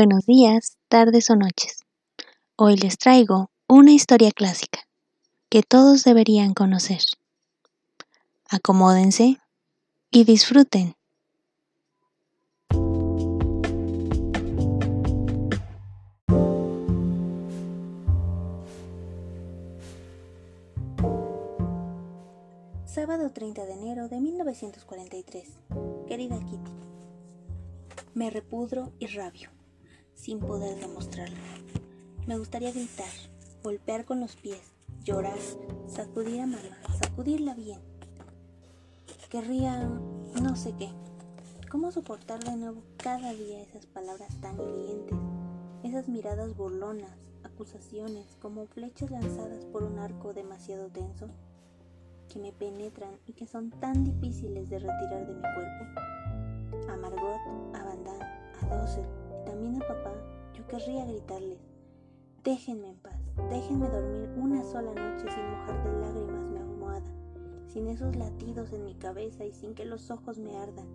Buenos 0.00 0.26
días, 0.26 0.78
tardes 0.86 1.28
o 1.28 1.34
noches. 1.34 1.80
Hoy 2.54 2.76
les 2.76 2.98
traigo 2.98 3.50
una 3.66 3.90
historia 3.90 4.30
clásica 4.30 4.78
que 5.50 5.64
todos 5.64 6.04
deberían 6.04 6.54
conocer. 6.54 7.00
Acomódense 8.48 9.38
y 10.12 10.22
disfruten. 10.22 10.94
Sábado 22.84 23.32
30 23.32 23.66
de 23.66 23.72
enero 23.72 24.08
de 24.08 24.20
1943. 24.20 25.48
Querida 26.06 26.38
Kitty, 26.38 26.70
me 28.14 28.30
repudro 28.30 28.92
y 29.00 29.08
rabio, 29.08 29.57
sin 30.18 30.40
poder 30.40 30.78
demostrarlo. 30.80 31.36
Me 32.26 32.36
gustaría 32.36 32.72
gritar, 32.72 33.08
golpear 33.62 34.04
con 34.04 34.20
los 34.20 34.36
pies, 34.36 34.60
llorar, 35.04 35.38
sacudir 35.86 36.40
a 36.40 36.46
Marla, 36.46 36.76
sacudirla 37.00 37.54
bien. 37.54 37.80
Querría 39.30 39.88
no 40.42 40.56
sé 40.56 40.74
qué. 40.78 40.90
¿Cómo 41.70 41.92
soportar 41.92 42.42
de 42.42 42.56
nuevo 42.56 42.82
cada 42.96 43.32
día 43.32 43.62
esas 43.62 43.86
palabras 43.86 44.28
tan 44.40 44.58
hirientes, 44.60 45.18
esas 45.82 46.08
miradas 46.08 46.56
burlonas, 46.56 47.12
acusaciones 47.44 48.26
como 48.40 48.66
flechas 48.66 49.10
lanzadas 49.10 49.64
por 49.66 49.84
un 49.84 49.98
arco 49.98 50.32
demasiado 50.32 50.88
denso? 50.88 51.28
que 52.28 52.38
me 52.38 52.52
penetran 52.52 53.18
y 53.26 53.32
que 53.32 53.46
son 53.46 53.70
tan 53.70 54.04
difíciles 54.04 54.68
de 54.68 54.78
retirar 54.78 55.26
de 55.26 55.34
mi 55.34 55.40
cuerpo. 55.40 56.92
A 56.92 56.96
Margot, 56.96 57.40
a 57.74 57.84
Van 57.84 58.04
a 58.60 58.76
Dossel 58.76 59.17
también 59.48 59.82
a 59.82 59.86
papá, 59.86 60.12
yo 60.52 60.66
querría 60.66 61.06
gritarles, 61.06 61.58
déjenme 62.44 62.90
en 62.90 62.96
paz, 62.98 63.18
déjenme 63.48 63.88
dormir 63.88 64.28
una 64.36 64.62
sola 64.62 64.92
noche 64.92 65.24
sin 65.32 65.50
mojar 65.50 65.82
de 65.84 66.00
lágrimas 66.00 66.44
mi 66.50 66.58
almohada, 66.58 67.10
sin 67.66 67.88
esos 67.88 68.14
latidos 68.14 68.70
en 68.74 68.84
mi 68.84 68.94
cabeza 68.94 69.46
y 69.46 69.52
sin 69.52 69.74
que 69.74 69.86
los 69.86 70.10
ojos 70.10 70.38
me 70.38 70.54
ardan. 70.58 70.86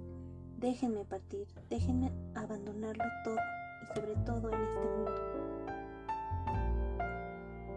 Déjenme 0.59 1.03
partir, 1.03 1.47
déjenme 1.71 2.11
abandonarlo 2.35 3.03
todo 3.23 3.37
y 3.81 3.95
sobre 3.95 4.15
todo 4.17 4.49
en 4.53 4.61
este 4.61 4.85
mundo. 4.85 5.11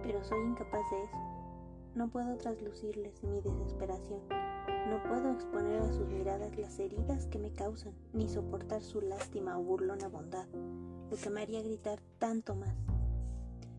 Pero 0.02 0.22
soy 0.24 0.44
incapaz 0.44 0.82
de 0.90 1.04
eso. 1.04 1.16
No 1.94 2.08
puedo 2.08 2.36
traslucirles 2.36 3.24
mi 3.24 3.40
desesperación. 3.40 4.20
No 4.88 5.02
puedo 5.02 5.32
exponer 5.32 5.82
a 5.82 5.92
sus 5.92 6.06
miradas 6.06 6.56
las 6.56 6.78
heridas 6.78 7.26
que 7.26 7.40
me 7.40 7.52
causan, 7.52 7.92
ni 8.12 8.28
soportar 8.28 8.82
su 8.82 9.00
lástima 9.00 9.58
o 9.58 9.62
burlona 9.62 10.06
bondad, 10.06 10.46
lo 11.10 11.16
que 11.16 11.28
me 11.28 11.42
haría 11.42 11.60
gritar 11.62 11.98
tanto 12.18 12.54
más. 12.54 12.76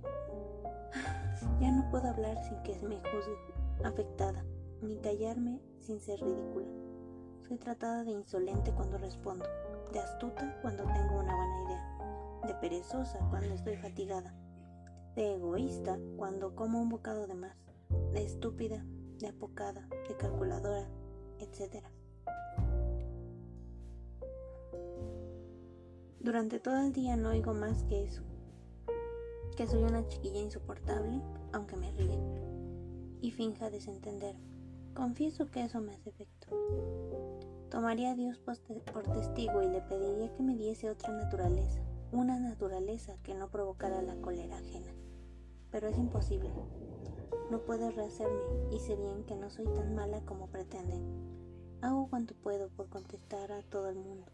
Ya 1.61 1.71
no 1.71 1.89
puedo 1.89 2.07
hablar 2.09 2.37
sin 2.43 2.61
que 2.63 2.73
me 2.87 2.97
juzgue 2.97 3.37
afectada, 3.83 4.43
ni 4.81 4.97
callarme 4.97 5.61
sin 5.79 5.99
ser 5.99 6.19
ridícula. 6.19 6.67
Soy 7.47 7.57
tratada 7.57 8.03
de 8.03 8.11
insolente 8.11 8.71
cuando 8.73 8.97
respondo, 8.97 9.45
de 9.93 9.99
astuta 9.99 10.59
cuando 10.61 10.83
tengo 10.83 11.19
una 11.19 11.35
buena 11.35 11.63
idea, 11.65 12.47
de 12.47 12.53
perezosa 12.55 13.19
cuando 13.29 13.53
estoy 13.53 13.77
fatigada, 13.77 14.35
de 15.15 15.35
egoísta 15.35 15.97
cuando 16.17 16.53
como 16.53 16.81
un 16.81 16.89
bocado 16.89 17.27
de 17.27 17.35
más 17.35 17.55
de 18.13 18.23
estúpida, 18.23 18.83
de 19.19 19.27
apocada, 19.27 19.87
de 20.07 20.15
calculadora, 20.17 20.87
etc. 21.39 21.85
Durante 26.19 26.59
todo 26.59 26.79
el 26.79 26.91
día 26.91 27.15
no 27.15 27.29
oigo 27.29 27.53
más 27.53 27.83
que 27.83 28.03
eso, 28.03 28.21
que 29.55 29.65
soy 29.65 29.83
una 29.83 30.07
chiquilla 30.07 30.39
insoportable, 30.39 31.21
aunque 31.53 31.77
me 31.77 31.91
ríe, 31.91 32.19
y 33.21 33.31
finja 33.31 33.69
desentender. 33.69 34.35
Confieso 34.93 35.49
que 35.49 35.63
eso 35.63 35.79
me 35.79 35.93
hace 35.93 36.09
efecto. 36.09 36.47
Tomaría 37.69 38.11
a 38.11 38.15
Dios 38.15 38.39
por 38.39 38.57
testigo 39.13 39.61
y 39.61 39.67
le 39.67 39.81
pediría 39.81 40.33
que 40.33 40.43
me 40.43 40.55
diese 40.55 40.89
otra 40.89 41.13
naturaleza, 41.13 41.81
una 42.11 42.39
naturaleza 42.39 43.17
que 43.23 43.33
no 43.33 43.49
provocara 43.49 44.01
la 44.01 44.15
cólera 44.17 44.57
ajena. 44.57 44.93
Pero 45.71 45.87
es 45.87 45.97
imposible. 45.97 46.49
No 47.49 47.59
puedo 47.59 47.89
rehacerme 47.91 48.41
y 48.71 48.79
sé 48.79 48.95
bien 48.95 49.23
que 49.23 49.35
no 49.35 49.49
soy 49.49 49.65
tan 49.65 49.95
mala 49.95 50.19
como 50.25 50.47
pretenden. 50.47 51.01
Hago 51.81 52.09
cuanto 52.09 52.35
puedo 52.35 52.69
por 52.69 52.89
contestar 52.89 53.51
a 53.53 53.61
todo 53.61 53.87
el 53.89 53.95
mundo. 53.95 54.25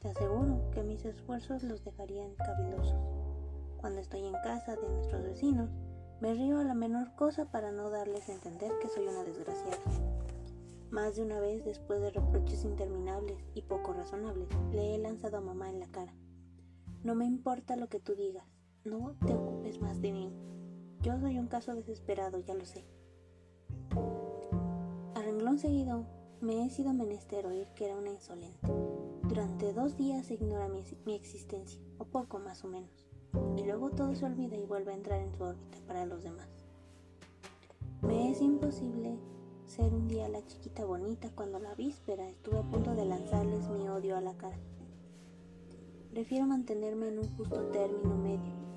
Te 0.00 0.08
aseguro 0.08 0.70
que 0.70 0.82
mis 0.82 1.04
esfuerzos 1.04 1.62
los 1.62 1.84
dejarían 1.84 2.34
cavilosos. 2.36 2.96
Cuando 3.76 4.00
estoy 4.00 4.24
en 4.24 4.32
casa 4.32 4.76
de 4.76 4.88
nuestros 4.88 5.22
vecinos, 5.22 5.70
me 6.20 6.32
río 6.32 6.58
a 6.58 6.64
la 6.64 6.74
menor 6.74 7.14
cosa 7.16 7.50
para 7.50 7.70
no 7.70 7.90
darles 7.90 8.28
a 8.28 8.32
entender 8.32 8.72
que 8.80 8.88
soy 8.88 9.08
una 9.08 9.24
desgraciada. 9.24 9.82
Más 10.90 11.16
de 11.16 11.22
una 11.24 11.40
vez, 11.40 11.64
después 11.64 12.00
de 12.00 12.10
reproches 12.10 12.64
interminables 12.64 13.38
y 13.54 13.62
poco 13.62 13.92
razonables, 13.92 14.48
le 14.72 14.94
he 14.94 14.98
lanzado 14.98 15.36
a 15.36 15.40
mamá 15.40 15.68
en 15.68 15.80
la 15.80 15.88
cara. 15.88 16.14
No 17.02 17.14
me 17.14 17.26
importa 17.26 17.76
lo 17.76 17.88
que 17.88 18.00
tú 18.00 18.14
digas, 18.14 18.46
no 18.84 19.16
te 19.26 19.34
ocupes 19.34 19.80
más 19.80 20.00
de 20.00 20.12
mí. 20.12 20.32
Yo 21.02 21.18
soy 21.18 21.36
un 21.36 21.48
caso 21.48 21.74
desesperado, 21.74 22.38
ya 22.38 22.54
lo 22.54 22.64
sé. 22.64 22.84
A 25.16 25.20
renglón 25.20 25.58
seguido, 25.58 26.06
me 26.40 26.64
he 26.64 26.70
sido 26.70 26.92
menester 26.92 27.44
oír 27.44 27.66
que 27.74 27.86
era 27.86 27.96
una 27.96 28.10
insolente. 28.10 28.68
Durante 29.24 29.72
dos 29.72 29.96
días 29.96 30.26
se 30.26 30.34
ignora 30.34 30.68
mi, 30.68 30.84
mi, 31.04 31.14
existencia, 31.14 31.80
o 31.98 32.04
poco 32.04 32.38
más 32.38 32.62
o 32.62 32.68
menos, 32.68 33.04
y 33.56 33.64
luego 33.64 33.90
todo 33.90 34.14
se 34.14 34.26
olvida 34.26 34.56
y 34.56 34.64
vuelve 34.64 34.92
a 34.92 34.96
entrar 34.96 35.20
en 35.20 35.34
su 35.34 35.42
órbita 35.42 35.78
para 35.88 36.06
los 36.06 36.22
demás. 36.22 36.48
Me 38.02 38.30
es 38.30 38.40
imposible 38.40 39.18
ser 39.66 39.92
un 39.92 40.06
día 40.06 40.28
la 40.28 40.46
chiquita 40.46 40.84
bonita 40.84 41.30
cuando 41.34 41.58
la 41.58 41.74
víspera 41.74 42.28
estuve 42.28 42.58
a 42.58 42.62
punto 42.62 42.94
de 42.94 43.06
lanzarles 43.06 43.68
mi 43.70 43.88
odio 43.88 44.16
a 44.16 44.20
la 44.20 44.36
cara. 44.36 44.58
Prefiero 46.12 46.46
mantenerme 46.46 47.08
en 47.08 47.18
un 47.18 47.36
justo 47.36 47.60
término 47.72 48.16
medio 48.16 48.71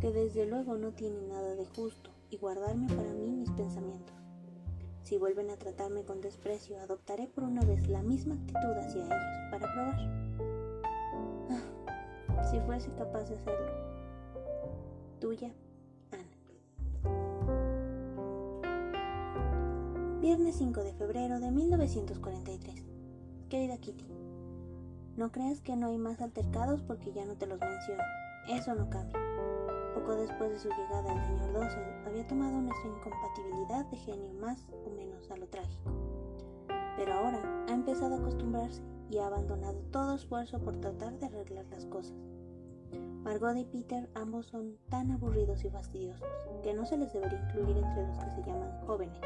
que 0.00 0.12
desde 0.12 0.46
luego 0.46 0.76
no 0.76 0.92
tiene 0.92 1.22
nada 1.22 1.54
de 1.54 1.66
justo, 1.66 2.10
y 2.30 2.38
guardarme 2.38 2.88
para 2.88 3.12
mí 3.14 3.30
mis 3.30 3.50
pensamientos. 3.50 4.14
Si 5.02 5.18
vuelven 5.18 5.50
a 5.50 5.56
tratarme 5.56 6.04
con 6.04 6.20
desprecio, 6.20 6.80
adoptaré 6.80 7.28
por 7.28 7.44
una 7.44 7.62
vez 7.62 7.88
la 7.88 8.02
misma 8.02 8.34
actitud 8.34 8.72
hacia 8.76 9.04
ellos 9.04 9.50
para 9.50 9.72
probar. 9.72 10.00
Ah, 12.28 12.44
si 12.50 12.58
fuese 12.60 12.90
capaz 12.92 13.28
de 13.28 13.36
hacerlo. 13.36 13.70
Tuya, 15.20 15.54
Ana. 16.10 16.28
Viernes 20.20 20.56
5 20.56 20.82
de 20.82 20.92
febrero 20.94 21.38
de 21.38 21.52
1943. 21.52 22.84
Querida 23.48 23.78
Kitty, 23.78 24.04
no 25.16 25.30
creas 25.30 25.60
que 25.60 25.76
no 25.76 25.86
hay 25.86 25.98
más 25.98 26.20
altercados 26.20 26.82
porque 26.82 27.12
ya 27.12 27.24
no 27.24 27.36
te 27.36 27.46
los 27.46 27.60
menciono. 27.60 28.02
Eso 28.48 28.74
no 28.74 28.90
cambia. 28.90 29.25
Después 30.14 30.50
de 30.50 30.58
su 30.58 30.68
llegada, 30.68 31.12
el 31.12 31.22
señor 31.24 31.52
Dossel 31.52 32.06
había 32.06 32.26
tomado 32.26 32.60
nuestra 32.60 32.88
incompatibilidad 32.88 33.86
de 33.86 33.96
genio 33.96 34.32
más 34.34 34.64
o 34.84 34.90
menos 34.90 35.30
a 35.30 35.36
lo 35.36 35.48
trágico. 35.48 35.90
Pero 36.96 37.12
ahora 37.12 37.66
ha 37.68 37.72
empezado 37.72 38.14
a 38.14 38.18
acostumbrarse 38.18 38.82
y 39.10 39.18
ha 39.18 39.26
abandonado 39.26 39.78
todo 39.90 40.14
esfuerzo 40.14 40.60
por 40.60 40.80
tratar 40.80 41.18
de 41.18 41.26
arreglar 41.26 41.66
las 41.66 41.86
cosas. 41.86 42.16
Margot 43.22 43.56
y 43.56 43.64
Peter 43.64 44.08
ambos 44.14 44.46
son 44.46 44.78
tan 44.88 45.10
aburridos 45.10 45.64
y 45.64 45.70
fastidiosos 45.70 46.28
que 46.62 46.74
no 46.74 46.86
se 46.86 46.96
les 46.96 47.12
debería 47.12 47.40
incluir 47.40 47.76
entre 47.76 48.06
los 48.06 48.18
que 48.18 48.30
se 48.30 48.42
llaman 48.42 48.86
jóvenes. 48.86 49.20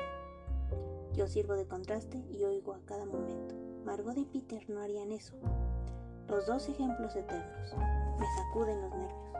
Yo 1.15 1.27
sirvo 1.27 1.55
de 1.55 1.67
contraste 1.67 2.19
y 2.31 2.45
oigo 2.45 2.73
a 2.73 2.81
cada 2.87 3.05
momento. 3.05 3.55
Margot 3.85 4.17
y 4.17 4.25
Peter 4.25 4.69
no 4.71 4.81
harían 4.81 5.13
eso. 5.13 5.35
Los 6.29 6.47
dos 6.47 6.69
ejemplos 6.69 7.15
eternos. 7.17 7.75
Me 8.19 8.27
sacuden 8.37 8.81
los 8.81 8.91
nervios. 8.91 9.40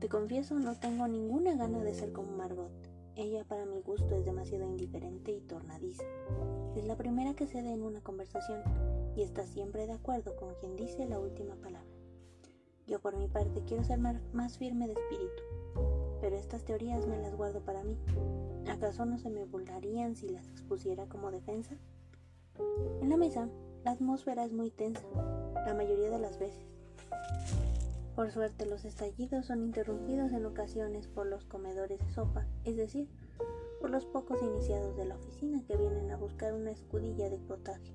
Te 0.00 0.10
confieso, 0.10 0.58
no 0.58 0.74
tengo 0.74 1.08
ninguna 1.08 1.56
gana 1.56 1.82
de 1.82 1.94
ser 1.94 2.12
como 2.12 2.30
Margot. 2.36 2.70
Ella 3.14 3.44
para 3.44 3.64
mi 3.64 3.80
gusto 3.80 4.14
es 4.14 4.26
demasiado 4.26 4.66
indiferente 4.66 5.32
y 5.32 5.40
tornadiza. 5.40 6.04
Es 6.76 6.84
la 6.84 6.96
primera 6.96 7.32
que 7.32 7.46
cede 7.46 7.72
en 7.72 7.82
una 7.82 8.02
conversación 8.02 8.62
y 9.16 9.22
está 9.22 9.46
siempre 9.46 9.86
de 9.86 9.94
acuerdo 9.94 10.36
con 10.36 10.54
quien 10.56 10.76
dice 10.76 11.06
la 11.06 11.18
última 11.18 11.54
palabra. 11.56 11.88
Yo 12.86 13.00
por 13.00 13.16
mi 13.16 13.26
parte 13.26 13.62
quiero 13.66 13.84
ser 13.84 13.98
más 13.98 14.58
firme 14.58 14.86
de 14.86 14.92
espíritu, 14.92 15.42
pero 16.20 16.36
estas 16.36 16.64
teorías 16.64 17.06
me 17.06 17.16
las 17.16 17.34
guardo 17.34 17.60
para 17.62 17.82
mí. 17.82 17.96
¿Acaso 18.68 19.06
no 19.06 19.16
se 19.16 19.30
me 19.30 19.46
burlarían 19.46 20.14
si 20.14 20.28
las 20.28 20.46
expusiera 20.48 21.06
como 21.06 21.30
defensa? 21.30 21.74
En 23.00 23.08
la 23.08 23.16
mesa, 23.16 23.48
la 23.82 23.92
atmósfera 23.92 24.44
es 24.44 24.52
muy 24.52 24.70
tensa, 24.70 25.02
la 25.64 25.72
mayoría 25.72 26.10
de 26.10 26.18
las 26.18 26.38
veces. 26.38 26.66
Por 28.16 28.30
suerte 28.30 28.64
los 28.64 28.86
estallidos 28.86 29.44
son 29.44 29.62
interrumpidos 29.62 30.32
en 30.32 30.46
ocasiones 30.46 31.06
por 31.06 31.26
los 31.26 31.44
comedores 31.44 31.98
de 32.00 32.10
sopa, 32.14 32.46
es 32.64 32.74
decir, 32.78 33.10
por 33.78 33.90
los 33.90 34.06
pocos 34.06 34.42
iniciados 34.42 34.96
de 34.96 35.04
la 35.04 35.16
oficina 35.16 35.62
que 35.66 35.76
vienen 35.76 36.10
a 36.10 36.16
buscar 36.16 36.54
una 36.54 36.70
escudilla 36.70 37.28
de 37.28 37.36
potaje. 37.36 37.94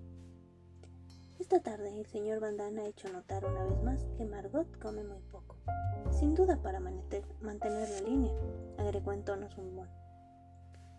Esta 1.39 1.59
tarde 1.59 1.99
el 1.99 2.05
señor 2.05 2.39
Van 2.39 2.59
ha 2.59 2.85
hecho 2.85 3.11
notar 3.11 3.45
una 3.45 3.63
vez 3.63 3.81
más 3.81 4.05
que 4.15 4.25
Margot 4.25 4.67
come 4.79 5.03
muy 5.03 5.23
poco. 5.31 5.55
Sin 6.11 6.35
duda 6.35 6.61
para 6.61 6.79
mantener 6.79 7.89
la 7.89 8.01
línea, 8.07 8.33
agregó 8.77 9.13
en 9.13 9.25
tono 9.25 9.49
zumbón. 9.49 9.89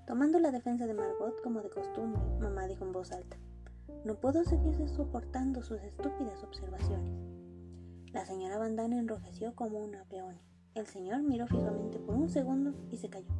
Tomando 0.04 0.40
la 0.40 0.50
defensa 0.50 0.88
de 0.88 0.94
Margot 0.94 1.40
como 1.42 1.62
de 1.62 1.70
costumbre, 1.70 2.20
mamá 2.40 2.66
dijo 2.66 2.84
en 2.84 2.90
voz 2.90 3.12
alta, 3.12 3.36
no 4.04 4.16
puedo 4.16 4.42
seguir 4.42 4.88
soportando 4.88 5.62
sus 5.62 5.80
estúpidas 5.80 6.42
observaciones. 6.42 7.31
La 8.12 8.26
señora 8.26 8.58
Van 8.58 8.78
enrojeció 8.78 9.54
como 9.54 9.78
una 9.78 10.04
peonia. 10.04 10.42
El 10.74 10.86
señor 10.86 11.22
miró 11.22 11.46
fijamente 11.46 11.98
por 11.98 12.14
un 12.14 12.28
segundo 12.28 12.74
y 12.90 12.98
se 12.98 13.08
cayó. 13.08 13.32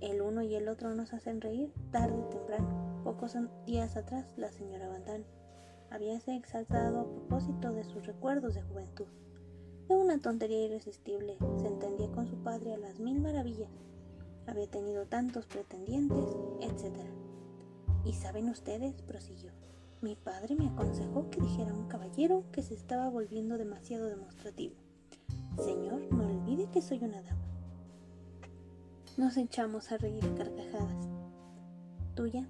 El 0.00 0.22
uno 0.22 0.42
y 0.42 0.54
el 0.54 0.68
otro 0.68 0.94
nos 0.94 1.12
hacen 1.12 1.40
reír 1.40 1.72
tarde 1.90 2.14
o 2.14 2.28
temprano. 2.28 3.02
Pocos 3.02 3.36
días 3.66 3.96
atrás, 3.96 4.32
la 4.36 4.52
señora 4.52 4.88
Van 4.88 5.24
habíase 5.90 6.36
exaltado 6.36 7.00
a 7.00 7.10
propósito 7.10 7.72
de 7.72 7.82
sus 7.82 8.06
recuerdos 8.06 8.54
de 8.54 8.62
juventud. 8.62 9.06
De 9.88 9.96
una 9.96 10.20
tontería 10.20 10.66
irresistible, 10.66 11.36
se 11.60 11.66
entendía 11.66 12.12
con 12.12 12.28
su 12.28 12.36
padre 12.36 12.74
a 12.74 12.78
las 12.78 13.00
mil 13.00 13.20
maravillas. 13.20 13.72
Había 14.46 14.68
tenido 14.68 15.06
tantos 15.06 15.46
pretendientes, 15.46 16.26
etc. 16.60 16.94
Y 18.04 18.12
saben 18.12 18.48
ustedes, 18.50 19.02
prosiguió, 19.02 19.50
mi 20.00 20.16
padre 20.16 20.54
me 20.54 20.68
aconsejó 20.68 21.28
que 21.30 21.40
dijera 21.40 21.72
a 21.72 21.74
un 21.74 21.88
caballero 21.88 22.44
que 22.52 22.62
se 22.62 22.74
estaba 22.74 23.08
volviendo 23.08 23.58
demasiado 23.58 24.06
demostrativo. 24.06 24.74
Señor, 25.58 26.00
no 26.12 26.26
olvide 26.26 26.70
que 26.70 26.80
soy 26.80 26.98
una 27.04 27.20
dama. 27.22 27.44
Nos 29.16 29.36
echamos 29.36 29.92
a 29.92 29.98
reír 29.98 30.24
a 30.24 30.34
carcajadas. 30.34 31.08
Tuya, 32.14 32.48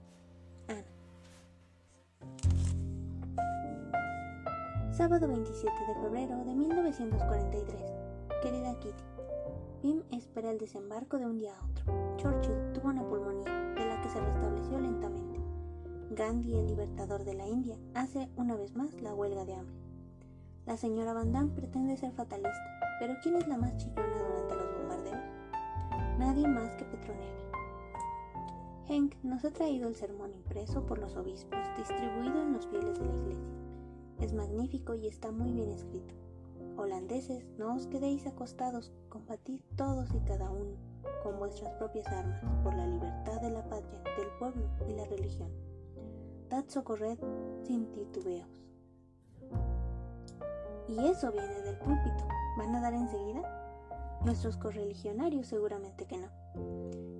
Sábado 5.00 5.28
27 5.28 5.72
de 5.88 5.94
febrero 5.94 6.44
de 6.44 6.54
1943. 6.54 7.80
Querida 8.42 8.78
Kitty, 8.80 9.02
Pim 9.80 10.02
espera 10.10 10.50
el 10.50 10.58
desembarco 10.58 11.16
de 11.16 11.24
un 11.24 11.38
día 11.38 11.54
a 11.56 11.64
otro. 11.64 12.16
Churchill 12.18 12.72
tuvo 12.74 12.90
una 12.90 13.08
pulmonía, 13.08 13.50
de 13.76 13.86
la 13.86 14.02
que 14.02 14.10
se 14.10 14.20
restableció 14.20 14.78
lentamente. 14.78 14.99
Gandhi, 16.10 16.56
el 16.56 16.66
libertador 16.66 17.24
de 17.24 17.34
la 17.34 17.46
India, 17.46 17.76
hace 17.94 18.28
una 18.36 18.56
vez 18.56 18.74
más 18.74 19.00
la 19.00 19.14
huelga 19.14 19.44
de 19.44 19.54
hambre. 19.54 19.76
La 20.66 20.76
señora 20.76 21.12
Van 21.12 21.30
Damme 21.30 21.52
pretende 21.52 21.96
ser 21.96 22.10
fatalista, 22.12 22.80
pero 22.98 23.14
¿quién 23.22 23.36
es 23.36 23.46
la 23.46 23.56
más 23.56 23.76
chillona 23.76 24.18
durante 24.18 24.56
los 24.56 24.76
bombardeos? 24.76 26.18
Nadie 26.18 26.48
más 26.48 26.74
que 26.74 26.84
Petronella. 26.84 27.30
Henk 28.88 29.14
nos 29.22 29.44
ha 29.44 29.52
traído 29.52 29.88
el 29.88 29.94
sermón 29.94 30.32
impreso 30.32 30.84
por 30.84 30.98
los 30.98 31.14
obispos, 31.14 31.60
distribuido 31.78 32.42
en 32.42 32.54
los 32.54 32.66
fieles 32.66 32.98
de 32.98 33.06
la 33.06 33.14
iglesia. 33.14 33.48
Es 34.18 34.32
magnífico 34.32 34.96
y 34.96 35.06
está 35.06 35.30
muy 35.30 35.52
bien 35.52 35.70
escrito. 35.70 36.12
Holandeses, 36.76 37.46
no 37.56 37.76
os 37.76 37.86
quedéis 37.86 38.26
acostados, 38.26 38.90
combatid 39.08 39.60
todos 39.76 40.12
y 40.12 40.18
cada 40.26 40.50
uno 40.50 40.76
con 41.22 41.38
vuestras 41.38 41.72
propias 41.74 42.08
armas 42.08 42.42
por 42.64 42.74
la 42.74 42.86
libertad 42.86 43.40
de 43.40 43.50
la 43.50 43.62
patria, 43.68 44.02
del 44.16 44.28
pueblo 44.40 44.68
y 44.88 44.94
la 44.94 45.04
religión. 45.04 45.69
Socorred 46.70 47.18
sin 47.64 47.90
titubeos. 47.90 48.48
Y 50.88 50.98
eso 51.06 51.32
viene 51.32 51.62
del 51.62 51.76
púlpito. 51.78 52.28
¿Van 52.58 52.74
a 52.74 52.80
dar 52.80 52.92
enseguida? 52.92 54.20
Nuestros 54.24 54.56
correligionarios 54.56 55.46
seguramente 55.46 56.06
que 56.06 56.18
no. 56.18 56.28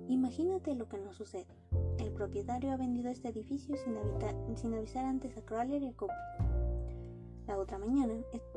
Imagínate 0.07 0.75
lo 0.75 0.87
que 0.87 0.99
nos 0.99 1.17
sucede. 1.17 1.53
El 1.97 2.13
propietario 2.13 2.71
ha 2.71 2.77
vendido 2.77 3.09
este 3.09 3.29
edificio 3.29 3.75
sin, 3.77 4.73
avisar 4.73 5.05
antes 5.05 5.35
a 5.37 5.41
Crawler 5.41 5.81
y 5.81 5.87
a 5.87 5.93
Cooper. 5.93 6.15
La 7.47 7.57
otra 7.57 7.77
mañana 7.77 8.13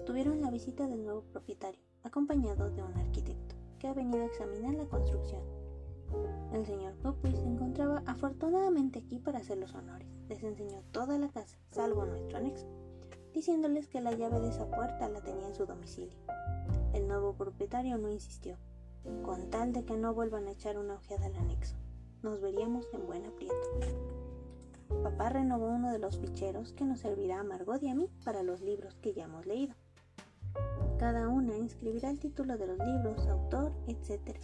tuvieron 0.06 0.42
la 0.42 0.50
visita 0.50 0.86
del 0.86 1.02
nuevo 1.02 1.22
propietario, 1.22 1.80
acompañado 2.02 2.70
de 2.70 2.82
un 2.82 2.94
arquitecto, 2.94 3.56
que 3.78 3.88
ha 3.88 3.94
venido 3.94 4.22
a 4.22 4.26
examinar 4.26 4.74
la 4.74 4.86
construcción. 4.86 5.42
El 6.52 6.66
señor 6.66 6.94
Pupuy 6.96 7.34
se 7.34 7.46
encontraba 7.46 8.02
afortunadamente 8.06 9.00
aquí 9.00 9.18
para 9.18 9.38
hacer 9.38 9.58
los 9.58 9.74
honores. 9.74 10.13
Les 10.28 10.42
enseñó 10.42 10.82
toda 10.92 11.18
la 11.18 11.28
casa, 11.28 11.58
salvo 11.70 12.06
nuestro 12.06 12.38
anexo, 12.38 12.66
diciéndoles 13.32 13.88
que 13.88 14.00
la 14.00 14.12
llave 14.12 14.40
de 14.40 14.48
esa 14.48 14.70
puerta 14.70 15.08
la 15.08 15.20
tenía 15.20 15.46
en 15.46 15.54
su 15.54 15.66
domicilio. 15.66 16.16
El 16.94 17.08
nuevo 17.08 17.34
propietario 17.34 17.98
no 17.98 18.10
insistió, 18.10 18.56
con 19.22 19.50
tal 19.50 19.72
de 19.72 19.84
que 19.84 19.96
no 19.96 20.14
vuelvan 20.14 20.46
a 20.46 20.52
echar 20.52 20.78
una 20.78 20.94
ojeada 20.94 21.26
al 21.26 21.34
anexo. 21.34 21.76
Nos 22.22 22.40
veríamos 22.40 22.86
en 22.92 23.06
buen 23.06 23.26
aprieto. 23.26 23.54
Papá 25.02 25.28
renovó 25.28 25.66
uno 25.66 25.92
de 25.92 25.98
los 25.98 26.18
ficheros 26.18 26.72
que 26.72 26.84
nos 26.84 27.00
servirá 27.00 27.40
a 27.40 27.44
Margot 27.44 27.82
y 27.82 27.88
a 27.88 27.94
mí 27.94 28.08
para 28.24 28.42
los 28.42 28.60
libros 28.60 28.94
que 29.02 29.12
ya 29.12 29.24
hemos 29.24 29.44
leído. 29.44 29.74
Cada 30.98 31.28
una 31.28 31.56
inscribirá 31.56 32.08
el 32.10 32.20
título 32.20 32.56
de 32.56 32.68
los 32.68 32.78
libros, 32.78 33.26
autor, 33.26 33.72
etc. 33.88 34.38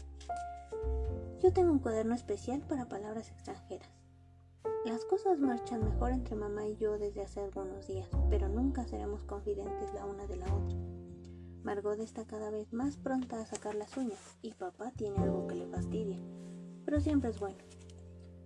Yo 1.40 1.52
tengo 1.52 1.72
un 1.72 1.78
cuaderno 1.78 2.14
especial 2.14 2.60
para 2.60 2.88
palabras 2.88 3.30
extranjeras. 3.30 3.99
Las 4.84 5.04
cosas 5.04 5.38
marchan 5.38 5.84
mejor 5.84 6.12
entre 6.12 6.36
mamá 6.36 6.66
y 6.66 6.76
yo 6.76 6.98
desde 6.98 7.22
hace 7.22 7.40
algunos 7.40 7.86
días, 7.86 8.08
pero 8.28 8.48
nunca 8.48 8.86
seremos 8.86 9.24
confidentes 9.24 9.92
la 9.94 10.06
una 10.06 10.26
de 10.26 10.36
la 10.36 10.46
otra. 10.46 10.76
Margot 11.62 12.00
está 12.00 12.24
cada 12.24 12.50
vez 12.50 12.72
más 12.72 12.96
pronta 12.96 13.40
a 13.40 13.46
sacar 13.46 13.74
las 13.74 13.96
uñas 13.96 14.38
y 14.40 14.52
papá 14.54 14.92
tiene 14.96 15.18
algo 15.18 15.46
que 15.46 15.56
le 15.56 15.66
fastidia, 15.66 16.18
pero 16.84 17.00
siempre 17.00 17.30
es 17.30 17.38
bueno 17.38 17.58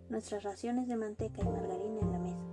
nuestras 0.09 0.43
raciones 0.43 0.87
de 0.89 0.97
manteca 0.97 1.43
y 1.43 1.49
margarina 1.49 2.01
en 2.01 2.13
la 2.13 2.19
mesa. 2.19 2.45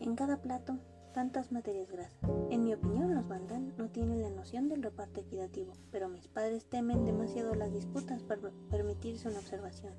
En 0.00 0.14
cada 0.14 0.40
plato, 0.40 0.78
tantas 1.12 1.52
materias 1.52 1.90
grasas. 1.90 2.18
En 2.50 2.64
mi 2.64 2.74
opinión, 2.74 3.14
los 3.14 3.26
Bandan 3.26 3.74
no 3.76 3.88
tienen 3.88 4.22
la 4.22 4.30
noción 4.30 4.68
del 4.68 4.82
reparto 4.82 5.20
equitativo, 5.20 5.72
pero 5.90 6.08
mis 6.08 6.28
padres 6.28 6.66
temen 6.66 7.04
demasiado 7.04 7.54
las 7.54 7.72
disputas 7.72 8.22
para 8.22 8.50
permitirse 8.70 9.28
una 9.28 9.38
observación. 9.38 9.94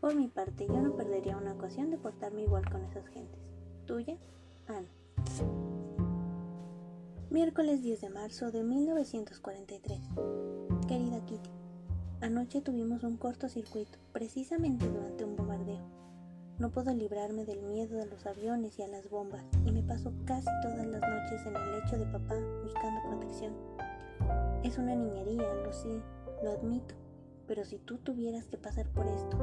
Por 0.00 0.14
mi 0.14 0.28
parte, 0.28 0.66
yo 0.66 0.80
no 0.80 0.96
perdería 0.96 1.36
una 1.36 1.52
ocasión 1.52 1.90
de 1.90 1.98
portarme 1.98 2.42
igual 2.42 2.68
con 2.70 2.82
esas 2.84 3.06
gentes. 3.08 3.40
Tuya, 3.86 4.16
Ana. 4.66 4.88
Miércoles 7.30 7.82
10 7.82 8.00
de 8.00 8.10
marzo 8.10 8.50
de 8.50 8.64
1943. 8.64 10.00
Querida 10.88 11.24
Kitty, 11.26 11.50
Anoche 12.22 12.60
tuvimos 12.60 13.02
un 13.02 13.16
cortocircuito, 13.16 13.98
precisamente 14.12 14.86
durante 14.86 15.24
un 15.24 15.36
bombardeo. 15.36 15.80
No 16.58 16.70
puedo 16.70 16.92
librarme 16.92 17.46
del 17.46 17.62
miedo 17.62 18.02
a 18.02 18.04
los 18.04 18.26
aviones 18.26 18.78
y 18.78 18.82
a 18.82 18.88
las 18.88 19.08
bombas, 19.08 19.42
y 19.64 19.72
me 19.72 19.82
paso 19.82 20.12
casi 20.26 20.48
todas 20.60 20.86
las 20.86 21.00
noches 21.00 21.46
en 21.46 21.56
el 21.56 21.80
lecho 21.80 21.96
de 21.96 22.04
papá 22.04 22.34
buscando 22.62 23.00
protección. 23.08 23.54
Es 24.62 24.76
una 24.76 24.94
niñería, 24.94 25.54
lo 25.64 25.72
sé, 25.72 26.02
lo 26.42 26.50
admito, 26.50 26.94
pero 27.46 27.64
si 27.64 27.78
tú 27.78 27.96
tuvieras 27.96 28.46
que 28.48 28.58
pasar 28.58 28.86
por 28.90 29.06
esto, 29.06 29.38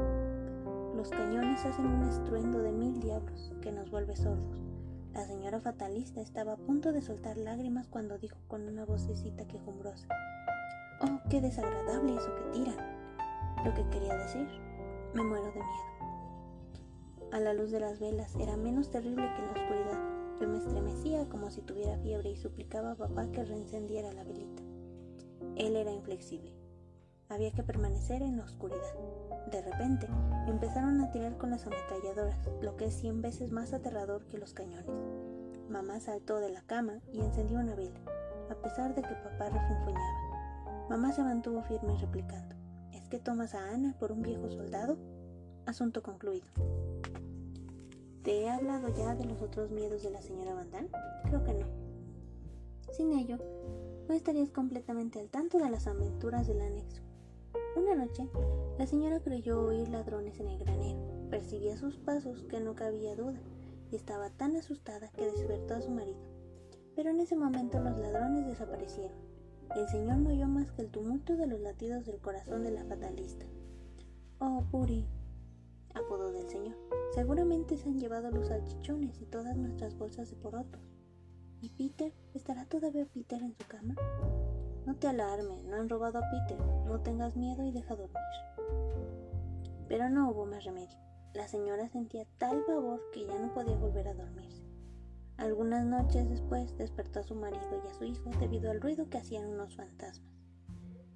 los 0.97 1.09
cañones 1.09 1.63
hacen 1.63 1.85
un 1.85 2.09
estruendo 2.09 2.57
de 2.57 2.71
mil 2.71 2.99
diablos 2.99 3.53
que 3.61 3.71
nos 3.71 3.91
vuelve 3.91 4.15
sordos. 4.15 4.63
La 5.13 5.27
señora 5.27 5.61
fatalista 5.61 6.21
estaba 6.21 6.53
a 6.53 6.57
punto 6.57 6.91
de 6.91 7.03
soltar 7.03 7.37
lágrimas 7.37 7.87
cuando 7.87 8.17
dijo 8.17 8.39
con 8.47 8.67
una 8.67 8.83
vocecita 8.83 9.45
quejumbrosa, 9.45 10.07
Oh, 11.01 11.19
qué 11.29 11.39
desagradable 11.39 12.15
eso 12.15 12.35
que 12.35 12.59
tiran. 12.59 12.77
Lo 13.63 13.75
que 13.75 13.87
quería 13.91 14.17
decir, 14.17 14.47
me 15.13 15.21
muero 15.21 15.45
de 15.45 15.59
miedo. 15.59 17.29
A 17.31 17.39
la 17.41 17.53
luz 17.53 17.69
de 17.69 17.79
las 17.79 17.99
velas 17.99 18.35
era 18.37 18.57
menos 18.57 18.89
terrible 18.89 19.29
que 19.35 19.41
en 19.41 19.45
la 19.45 19.51
oscuridad. 19.51 20.39
Yo 20.41 20.47
me 20.47 20.57
estremecía 20.57 21.29
como 21.29 21.51
si 21.51 21.61
tuviera 21.61 21.95
fiebre 21.99 22.31
y 22.31 22.37
suplicaba 22.37 22.93
a 22.93 22.95
papá 22.95 23.29
que 23.31 23.45
reencendiera 23.45 24.11
la 24.13 24.23
velita. 24.23 24.63
Él 25.57 25.75
era 25.75 25.91
inflexible. 25.91 26.56
Había 27.29 27.51
que 27.51 27.63
permanecer 27.63 28.21
en 28.21 28.37
la 28.37 28.43
oscuridad. 28.43 28.93
De 29.51 29.61
repente, 29.61 30.07
empezaron 30.47 31.01
a 31.01 31.11
tirar 31.11 31.37
con 31.37 31.49
las 31.49 31.65
ametralladoras, 31.65 32.39
lo 32.61 32.77
que 32.77 32.85
es 32.85 32.93
cien 32.93 33.21
veces 33.21 33.51
más 33.51 33.73
aterrador 33.73 34.25
que 34.27 34.37
los 34.37 34.53
cañones. 34.53 34.89
Mamá 35.69 35.99
saltó 35.99 36.39
de 36.39 36.49
la 36.49 36.61
cama 36.61 36.99
y 37.11 37.19
encendió 37.19 37.59
una 37.59 37.75
vela, 37.75 37.99
a 38.49 38.55
pesar 38.55 38.95
de 38.95 39.01
que 39.01 39.15
papá 39.15 39.49
refunfuñaba. 39.49 40.87
Mamá 40.89 41.11
se 41.11 41.21
mantuvo 41.21 41.61
firme 41.63 41.97
replicando, 41.97 42.55
¿es 42.93 43.07
que 43.09 43.19
tomas 43.19 43.53
a 43.55 43.73
Ana 43.73 43.93
por 43.99 44.13
un 44.13 44.21
viejo 44.21 44.49
soldado? 44.49 44.97
Asunto 45.65 46.01
concluido. 46.01 46.47
¿Te 48.23 48.41
he 48.41 48.49
hablado 48.49 48.87
ya 48.95 49.15
de 49.15 49.25
los 49.25 49.41
otros 49.41 49.71
miedos 49.71 50.03
de 50.03 50.11
la 50.11 50.21
señora 50.21 50.53
Van 50.53 50.89
Creo 51.25 51.43
que 51.43 51.53
no. 51.53 51.67
Sin 52.91 53.11
ello, 53.11 53.37
no 54.07 54.15
estarías 54.15 54.51
completamente 54.51 55.19
al 55.19 55.29
tanto 55.29 55.57
de 55.57 55.69
las 55.69 55.87
aventuras 55.87 56.47
del 56.47 56.61
anexo. 56.61 57.06
Una 57.77 57.95
noche, 57.95 58.27
la 58.77 58.85
señora 58.85 59.21
creyó 59.21 59.61
oír 59.61 59.87
ladrones 59.87 60.39
en 60.39 60.47
el 60.47 60.59
granero. 60.59 61.29
Percibía 61.29 61.77
sus 61.77 61.97
pasos, 61.97 62.43
que 62.49 62.59
no 62.59 62.75
cabía 62.75 63.15
duda, 63.15 63.39
y 63.91 63.95
estaba 63.95 64.29
tan 64.31 64.57
asustada 64.57 65.11
que 65.11 65.25
despertó 65.25 65.75
a 65.75 65.81
su 65.81 65.91
marido. 65.91 66.19
Pero 66.95 67.11
en 67.11 67.21
ese 67.21 67.37
momento 67.37 67.79
los 67.79 67.97
ladrones 67.97 68.45
desaparecieron 68.47 69.27
el 69.75 69.87
señor 69.89 70.17
no 70.17 70.29
oyó 70.29 70.47
más 70.47 70.71
que 70.71 70.81
el 70.81 70.89
tumulto 70.89 71.35
de 71.35 71.45
los 71.45 71.59
latidos 71.59 72.05
del 72.05 72.19
corazón 72.19 72.63
de 72.63 72.71
la 72.71 72.85
fatalista. 72.85 73.45
Oh, 74.39 74.63
Puri. 74.71 75.05
apodo 75.93 76.31
del 76.31 76.49
señor. 76.49 76.75
Seguramente 77.13 77.77
se 77.77 77.89
han 77.89 77.99
llevado 77.99 78.31
los 78.31 78.47
salchichones 78.47 79.21
y 79.21 79.25
todas 79.25 79.57
nuestras 79.57 79.95
bolsas 79.97 80.29
de 80.29 80.35
porotos. 80.37 80.81
¿Y 81.61 81.69
Peter? 81.69 82.13
¿Estará 82.33 82.65
todavía 82.65 83.05
Peter 83.05 83.41
en 83.41 83.55
su 83.55 83.67
cama? 83.67 83.95
No 84.87 84.95
te 84.95 85.07
alarmes, 85.09 85.65
no 85.65 85.75
han 85.75 85.89
robado 85.89 86.19
a 86.19 86.29
Peter. 86.31 86.57
No 86.85 87.01
tengas 87.01 87.35
miedo 87.35 87.61
y 87.65 87.71
deja 87.71 87.93
dormir. 87.93 88.15
Pero 89.89 90.09
no 90.09 90.31
hubo 90.31 90.45
más 90.45 90.63
remedio. 90.63 90.97
La 91.33 91.45
señora 91.49 91.89
sentía 91.89 92.25
tal 92.37 92.63
pavor 92.63 93.01
que 93.11 93.25
ya 93.25 93.37
no 93.37 93.53
podía 93.53 93.75
volver 93.75 94.07
a 94.07 94.13
dormirse. 94.13 94.63
Algunas 95.35 95.85
noches 95.85 96.29
después 96.29 96.77
despertó 96.77 97.19
a 97.19 97.23
su 97.23 97.35
marido 97.35 97.81
y 97.83 97.87
a 97.87 97.93
su 97.95 98.05
hijo 98.05 98.29
debido 98.39 98.71
al 98.71 98.79
ruido 98.79 99.09
que 99.09 99.17
hacían 99.17 99.49
unos 99.49 99.75
fantasmas. 99.75 100.33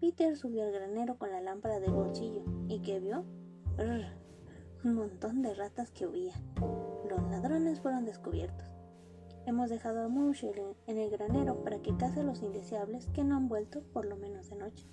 Peter 0.02 0.36
subió 0.36 0.64
al 0.64 0.74
granero 0.74 1.18
con 1.18 1.32
la 1.32 1.40
lámpara 1.40 1.80
del 1.80 1.94
bolsillo 1.94 2.44
y 2.68 2.82
¿qué 2.82 3.00
vio? 3.00 3.24
un 4.84 4.96
montón 4.96 5.42
de 5.42 5.54
ratas 5.54 5.92
que 5.92 6.08
huían. 6.08 6.44
Los 7.10 7.22
ladrones 7.32 7.80
fueron 7.80 8.04
descubiertos. 8.04 8.71
Hemos 9.52 9.70
dejado 9.70 10.06
a 10.06 10.08
Mouche 10.08 10.50
en 10.88 10.98
el 10.98 11.10
granero 11.10 11.62
para 11.62 11.82
que 11.82 11.98
caza 11.98 12.22
a 12.22 12.24
los 12.24 12.42
indeseables 12.42 13.08
que 13.08 13.26
no 13.26 13.36
han 13.36 13.50
vuelto 13.50 13.82
por 13.92 14.06
lo 14.06 14.16
menos 14.16 14.50
de 14.50 14.56
noche. 14.56 14.88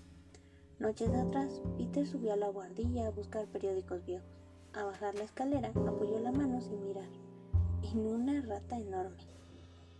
Noches 0.80 1.10
atrás, 1.10 1.62
Peter 1.76 2.04
subió 2.04 2.32
a 2.32 2.36
la 2.36 2.48
guardilla 2.48 3.06
a 3.06 3.12
buscar 3.12 3.46
periódicos 3.46 4.04
viejos. 4.04 4.26
A 4.72 4.82
bajar 4.82 5.14
la 5.14 5.22
escalera, 5.22 5.68
apoyó 5.68 6.18
la 6.18 6.32
mano 6.32 6.60
sin 6.60 6.82
mirar. 6.82 7.08
En 7.84 8.00
una 8.00 8.42
rata 8.42 8.76
enorme. 8.76 9.22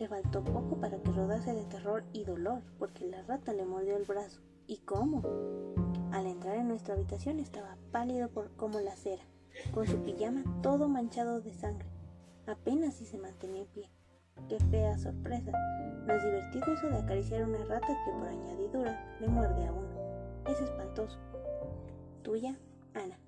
Le 0.00 0.08
faltó 0.08 0.42
poco 0.42 0.80
para 0.80 1.00
que 1.00 1.12
rodase 1.12 1.54
de 1.54 1.64
terror 1.66 2.02
y 2.12 2.24
dolor, 2.24 2.64
porque 2.80 3.06
la 3.06 3.22
rata 3.22 3.52
le 3.52 3.64
mordió 3.64 3.96
el 3.96 4.06
brazo. 4.06 4.40
¿Y 4.66 4.78
cómo? 4.78 5.22
Al 6.10 6.26
entrar 6.26 6.56
en 6.56 6.66
nuestra 6.66 6.94
habitación 6.94 7.38
estaba 7.38 7.78
pálido 7.92 8.28
como 8.56 8.80
la 8.80 8.96
cera, 8.96 9.22
con 9.72 9.86
su 9.86 10.02
pijama 10.02 10.42
todo 10.62 10.88
manchado 10.88 11.40
de 11.40 11.54
sangre. 11.54 11.88
Apenas 12.48 12.94
si 12.94 13.06
se 13.06 13.18
mantenía 13.18 13.62
en 13.62 13.68
pie. 13.68 13.98
Qué 14.49 14.59
fea 14.71 14.99
sorpresa. 14.99 15.52
No 16.07 16.14
es 16.14 16.23
divertido 16.23 16.73
eso 16.73 16.88
de 16.88 16.99
acariciar 16.99 17.42
a 17.42 17.47
una 17.47 17.64
rata 17.64 17.87
que 17.87 18.12
por 18.12 18.28
añadidura 18.28 19.16
le 19.21 19.28
muerde 19.28 19.66
a 19.66 19.73
uno. 19.73 19.88
Es 20.47 20.61
espantoso. 20.61 21.18
Tuya, 22.23 22.57
Ana. 22.95 23.18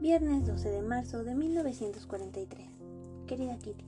Viernes 0.00 0.46
12 0.46 0.70
de 0.70 0.82
marzo 0.82 1.24
de 1.24 1.34
1943. 1.34 2.68
Querida 3.26 3.56
Kitty, 3.58 3.84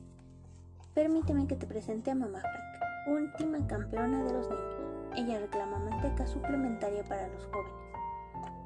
permíteme 0.95 1.47
que 1.47 1.57
te 1.57 1.67
presente 1.67 2.11
a 2.11 2.15
mamá 2.15 2.41
Frank, 2.41 3.19
última 3.19 3.67
campeona 3.67 4.23
de 4.23 4.33
los 4.33 4.49
niños. 4.49 4.83
Ella 5.17 5.41
reclama 5.41 5.79
manteca 5.79 6.27
suplementaria 6.27 7.03
para 7.05 7.29
los 7.29 7.45
jóvenes. 7.47 7.73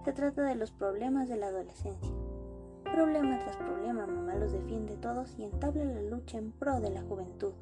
Se 0.05 0.13
trata 0.13 0.43
de 0.43 0.55
los 0.55 0.71
problemas 0.71 1.29
de 1.29 1.37
la 1.37 1.47
adolescencia. 1.47 2.16
Problema 2.97 3.39
tras 3.41 3.57
problema, 3.59 4.07
mamá 4.07 4.37
los 4.37 4.53
defiende 4.53 4.97
todos 4.97 5.39
y 5.39 5.45
entabla 5.45 5.85
la 5.85 6.01
lucha 6.01 6.39
en 6.39 6.51
pro 6.51 6.81
de 6.81 6.89
la 6.89 7.03
juventud. 7.03 7.53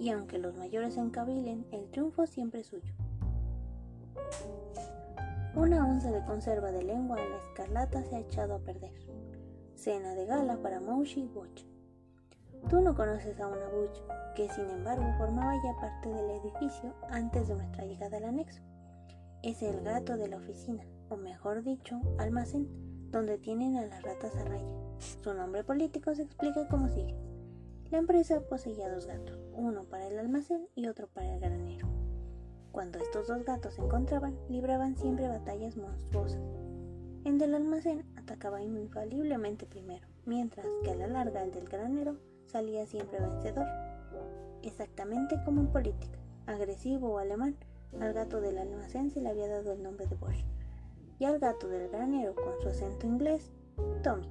Y 0.00 0.10
aunque 0.10 0.36
los 0.36 0.56
mayores 0.56 0.96
encabilen, 0.96 1.64
el 1.70 1.88
triunfo 1.92 2.26
siempre 2.26 2.62
es 2.62 2.66
suyo. 2.66 2.92
Una 5.54 5.86
onza 5.86 6.10
de 6.10 6.24
conserva 6.24 6.72
de 6.72 6.82
lengua 6.82 7.18
a 7.18 7.24
la 7.24 7.36
escarlata 7.36 8.02
se 8.02 8.16
ha 8.16 8.18
echado 8.18 8.56
a 8.56 8.58
perder. 8.58 8.90
Cena 9.76 10.12
de 10.16 10.26
gala 10.26 10.60
para 10.60 10.80
Moshi 10.80 11.20
y 11.20 11.28
Butch. 11.28 11.64
Tú 12.68 12.80
no 12.80 12.96
conoces 12.96 13.38
a 13.38 13.46
una 13.46 13.68
Butch, 13.68 14.02
que 14.34 14.48
sin 14.48 14.68
embargo 14.70 15.06
formaba 15.18 15.54
ya 15.62 15.80
parte 15.80 16.08
del 16.08 16.30
edificio 16.30 16.92
antes 17.10 17.46
de 17.46 17.54
nuestra 17.54 17.84
llegada 17.84 18.16
al 18.16 18.24
anexo. 18.24 18.60
Es 19.44 19.62
el 19.62 19.84
gato 19.84 20.16
de 20.16 20.26
la 20.26 20.38
oficina, 20.38 20.82
o 21.10 21.16
mejor 21.16 21.62
dicho, 21.62 22.00
almacén 22.18 22.93
donde 23.14 23.38
tienen 23.38 23.76
a 23.76 23.86
las 23.86 24.02
ratas 24.02 24.34
a 24.34 24.44
raya. 24.44 24.74
Su 25.22 25.32
nombre 25.34 25.62
político 25.62 26.12
se 26.16 26.22
explica 26.22 26.66
como 26.66 26.88
sigue. 26.88 27.14
La 27.92 27.98
empresa 27.98 28.40
poseía 28.40 28.90
dos 28.90 29.06
gatos, 29.06 29.38
uno 29.52 29.84
para 29.84 30.08
el 30.08 30.18
almacén 30.18 30.66
y 30.74 30.88
otro 30.88 31.06
para 31.06 31.32
el 31.32 31.40
granero. 31.40 31.86
Cuando 32.72 32.98
estos 32.98 33.28
dos 33.28 33.44
gatos 33.44 33.74
se 33.74 33.82
encontraban, 33.82 34.36
libraban 34.48 34.96
siempre 34.96 35.28
batallas 35.28 35.76
monstruosas. 35.76 36.42
El 37.24 37.38
del 37.38 37.54
almacén 37.54 38.04
atacaba 38.16 38.60
infaliblemente 38.62 39.64
primero, 39.64 40.08
mientras 40.26 40.66
que 40.82 40.90
a 40.90 40.96
la 40.96 41.06
larga 41.06 41.44
el 41.44 41.52
del 41.52 41.68
granero 41.68 42.16
salía 42.46 42.84
siempre 42.84 43.20
vencedor. 43.20 43.68
Exactamente 44.62 45.36
como 45.44 45.60
en 45.60 45.68
política, 45.68 46.18
agresivo 46.46 47.12
o 47.12 47.18
alemán, 47.18 47.56
al 48.00 48.12
gato 48.12 48.40
del 48.40 48.58
almacén 48.58 49.12
se 49.12 49.20
le 49.20 49.28
había 49.28 49.46
dado 49.46 49.72
el 49.72 49.84
nombre 49.84 50.08
de 50.08 50.16
Bosch 50.16 50.44
y 51.18 51.24
al 51.24 51.38
gato 51.38 51.68
del 51.68 51.88
granero 51.88 52.34
con 52.34 52.60
su 52.60 52.68
acento 52.68 53.06
inglés, 53.06 53.50
Tommy. 54.02 54.28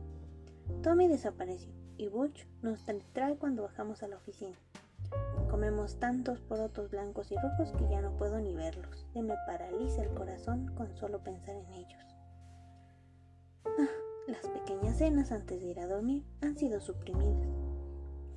Tommy 0.81 1.07
desapareció 1.07 1.71
y 1.97 2.07
Butch 2.07 2.47
nos 2.61 2.85
trae 3.13 3.37
cuando 3.37 3.63
bajamos 3.63 4.03
a 4.03 4.07
la 4.07 4.17
oficina. 4.17 4.57
Comemos 5.49 5.99
tantos 5.99 6.41
porotos 6.41 6.89
blancos 6.89 7.31
y 7.31 7.35
rojos 7.35 7.71
que 7.77 7.87
ya 7.87 8.01
no 8.01 8.17
puedo 8.17 8.39
ni 8.39 8.55
verlos. 8.55 9.05
Se 9.13 9.21
me 9.21 9.35
paraliza 9.45 10.03
el 10.03 10.13
corazón 10.13 10.73
con 10.75 10.95
solo 10.97 11.23
pensar 11.23 11.55
en 11.55 11.73
ellos. 11.73 12.03
Ah, 13.65 13.87
las 14.27 14.47
pequeñas 14.49 14.97
cenas 14.97 15.31
antes 15.31 15.61
de 15.61 15.67
ir 15.67 15.79
a 15.79 15.87
dormir 15.87 16.25
han 16.41 16.57
sido 16.57 16.81
suprimidas. 16.81 17.47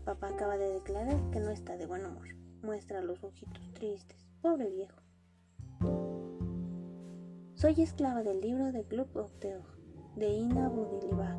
Papá 0.05 0.29
acaba 0.29 0.57
de 0.57 0.71
declarar 0.71 1.19
que 1.31 1.41
no 1.41 1.51
está 1.51 1.77
de 1.77 1.87
buen 1.87 2.05
humor. 2.05 2.29
Muestra 2.63 3.01
los 3.01 3.25
ojitos 3.25 3.73
tristes. 3.75 4.27
Pobre 4.43 4.69
viejo. 4.69 5.06
Soy 7.57 7.73
esclava 7.81 8.23
del 8.23 8.43
libro 8.43 8.71
de 8.71 8.85
Club 8.85 9.09
of 9.17 9.33
de 9.41 10.29
Ina 10.29 10.69
Budilibak. 10.69 11.39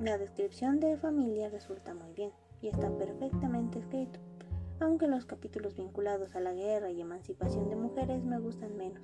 La 0.00 0.18
descripción 0.18 0.80
de 0.80 0.96
familia 0.96 1.48
resulta 1.48 1.94
muy 1.94 2.12
bien 2.12 2.32
y 2.60 2.66
está 2.66 2.90
perfectamente 2.90 3.78
escrito, 3.78 4.18
aunque 4.80 5.06
los 5.06 5.24
capítulos 5.24 5.76
vinculados 5.76 6.34
a 6.34 6.40
la 6.40 6.52
guerra 6.54 6.90
y 6.90 7.00
emancipación 7.00 7.68
de 7.68 7.76
mujeres 7.76 8.24
me 8.24 8.40
gustan 8.40 8.76
menos. 8.76 9.00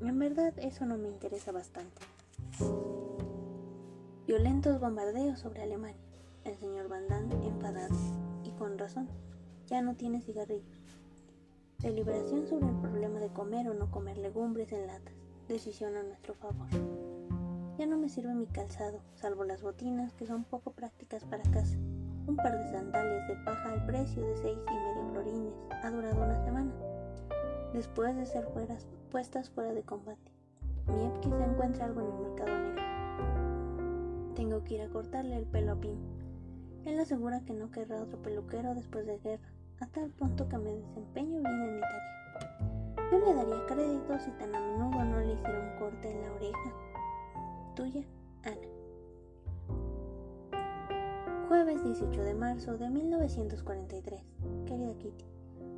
En 0.00 0.18
verdad 0.18 0.52
eso 0.56 0.86
no 0.86 0.98
me 0.98 1.08
interesa 1.08 1.52
bastante. 1.52 2.02
Violentos 4.26 4.80
bombardeos 4.80 5.38
sobre 5.38 5.62
Alemania. 5.62 6.02
El 6.42 6.56
señor 6.56 6.88
Van 6.88 7.06
Damme 7.06 7.46
enfadado, 7.46 7.94
y 8.42 8.50
con 8.58 8.76
razón, 8.76 9.08
ya 9.68 9.82
no 9.82 9.94
tiene 9.94 10.20
cigarrillos. 10.20 10.82
Deliberación 11.78 12.48
sobre 12.48 12.66
el 12.66 12.80
problema 12.80 13.20
de 13.20 13.28
comer 13.28 13.68
o 13.68 13.74
no 13.74 13.92
comer 13.92 14.18
legumbres 14.18 14.72
en 14.72 14.88
latas 14.88 15.13
decisión 15.48 15.96
a 15.96 16.02
nuestro 16.02 16.34
favor. 16.34 16.68
Ya 17.78 17.86
no 17.86 17.98
me 17.98 18.08
sirve 18.08 18.34
mi 18.34 18.46
calzado, 18.46 19.00
salvo 19.14 19.44
las 19.44 19.62
botinas 19.62 20.12
que 20.14 20.26
son 20.26 20.44
poco 20.44 20.72
prácticas 20.72 21.24
para 21.24 21.42
casa. 21.42 21.76
Un 22.26 22.36
par 22.36 22.56
de 22.56 22.70
sandalias 22.70 23.28
de 23.28 23.36
paja 23.44 23.72
al 23.72 23.84
precio 23.84 24.24
de 24.24 24.36
seis 24.36 24.58
y 24.66 24.72
medio 24.72 25.10
florines 25.10 25.54
ha 25.82 25.90
durado 25.90 26.24
una 26.24 26.42
semana, 26.44 26.72
después 27.72 28.16
de 28.16 28.26
ser 28.26 28.48
puestas 29.10 29.50
fuera 29.50 29.72
de 29.72 29.82
combate. 29.82 30.32
Miepke 30.86 31.28
se 31.28 31.44
encuentra 31.44 31.86
algo 31.86 32.00
en 32.00 32.06
el 32.06 32.20
mercado 32.20 32.58
negro. 32.58 34.34
Tengo 34.34 34.64
que 34.64 34.74
ir 34.74 34.82
a 34.82 34.88
cortarle 34.88 35.36
el 35.36 35.46
pelo 35.46 35.72
a 35.72 35.76
Pim. 35.76 35.98
Él 36.84 37.00
asegura 37.00 37.44
que 37.44 37.54
no 37.54 37.70
querrá 37.70 38.02
otro 38.02 38.20
peluquero 38.22 38.74
después 38.74 39.06
de 39.06 39.18
guerra, 39.18 39.52
a 39.80 39.86
tal 39.88 40.10
punto 40.10 40.48
que 40.48 40.58
me 40.58 40.70
desempeño 40.70 41.40
bien 41.40 41.62
en 41.62 41.74
mi 41.74 41.80
tarea. 41.80 42.23
Yo 43.14 43.20
le 43.20 43.32
daría 43.32 43.64
crédito 43.66 44.18
si 44.18 44.32
tan 44.32 44.52
a 44.56 44.60
menudo 44.60 45.04
no 45.04 45.20
le 45.20 45.34
hiciera 45.34 45.60
un 45.60 45.78
corte 45.78 46.10
en 46.10 46.20
la 46.20 46.32
oreja. 46.32 46.74
Tuya, 47.76 48.04
Ana. 48.42 48.66
Jueves 51.46 51.84
18 51.84 52.24
de 52.24 52.34
marzo 52.34 52.76
de 52.76 52.90
1943. 52.90 54.20
Querida 54.66 54.98
Kitty, 54.98 55.24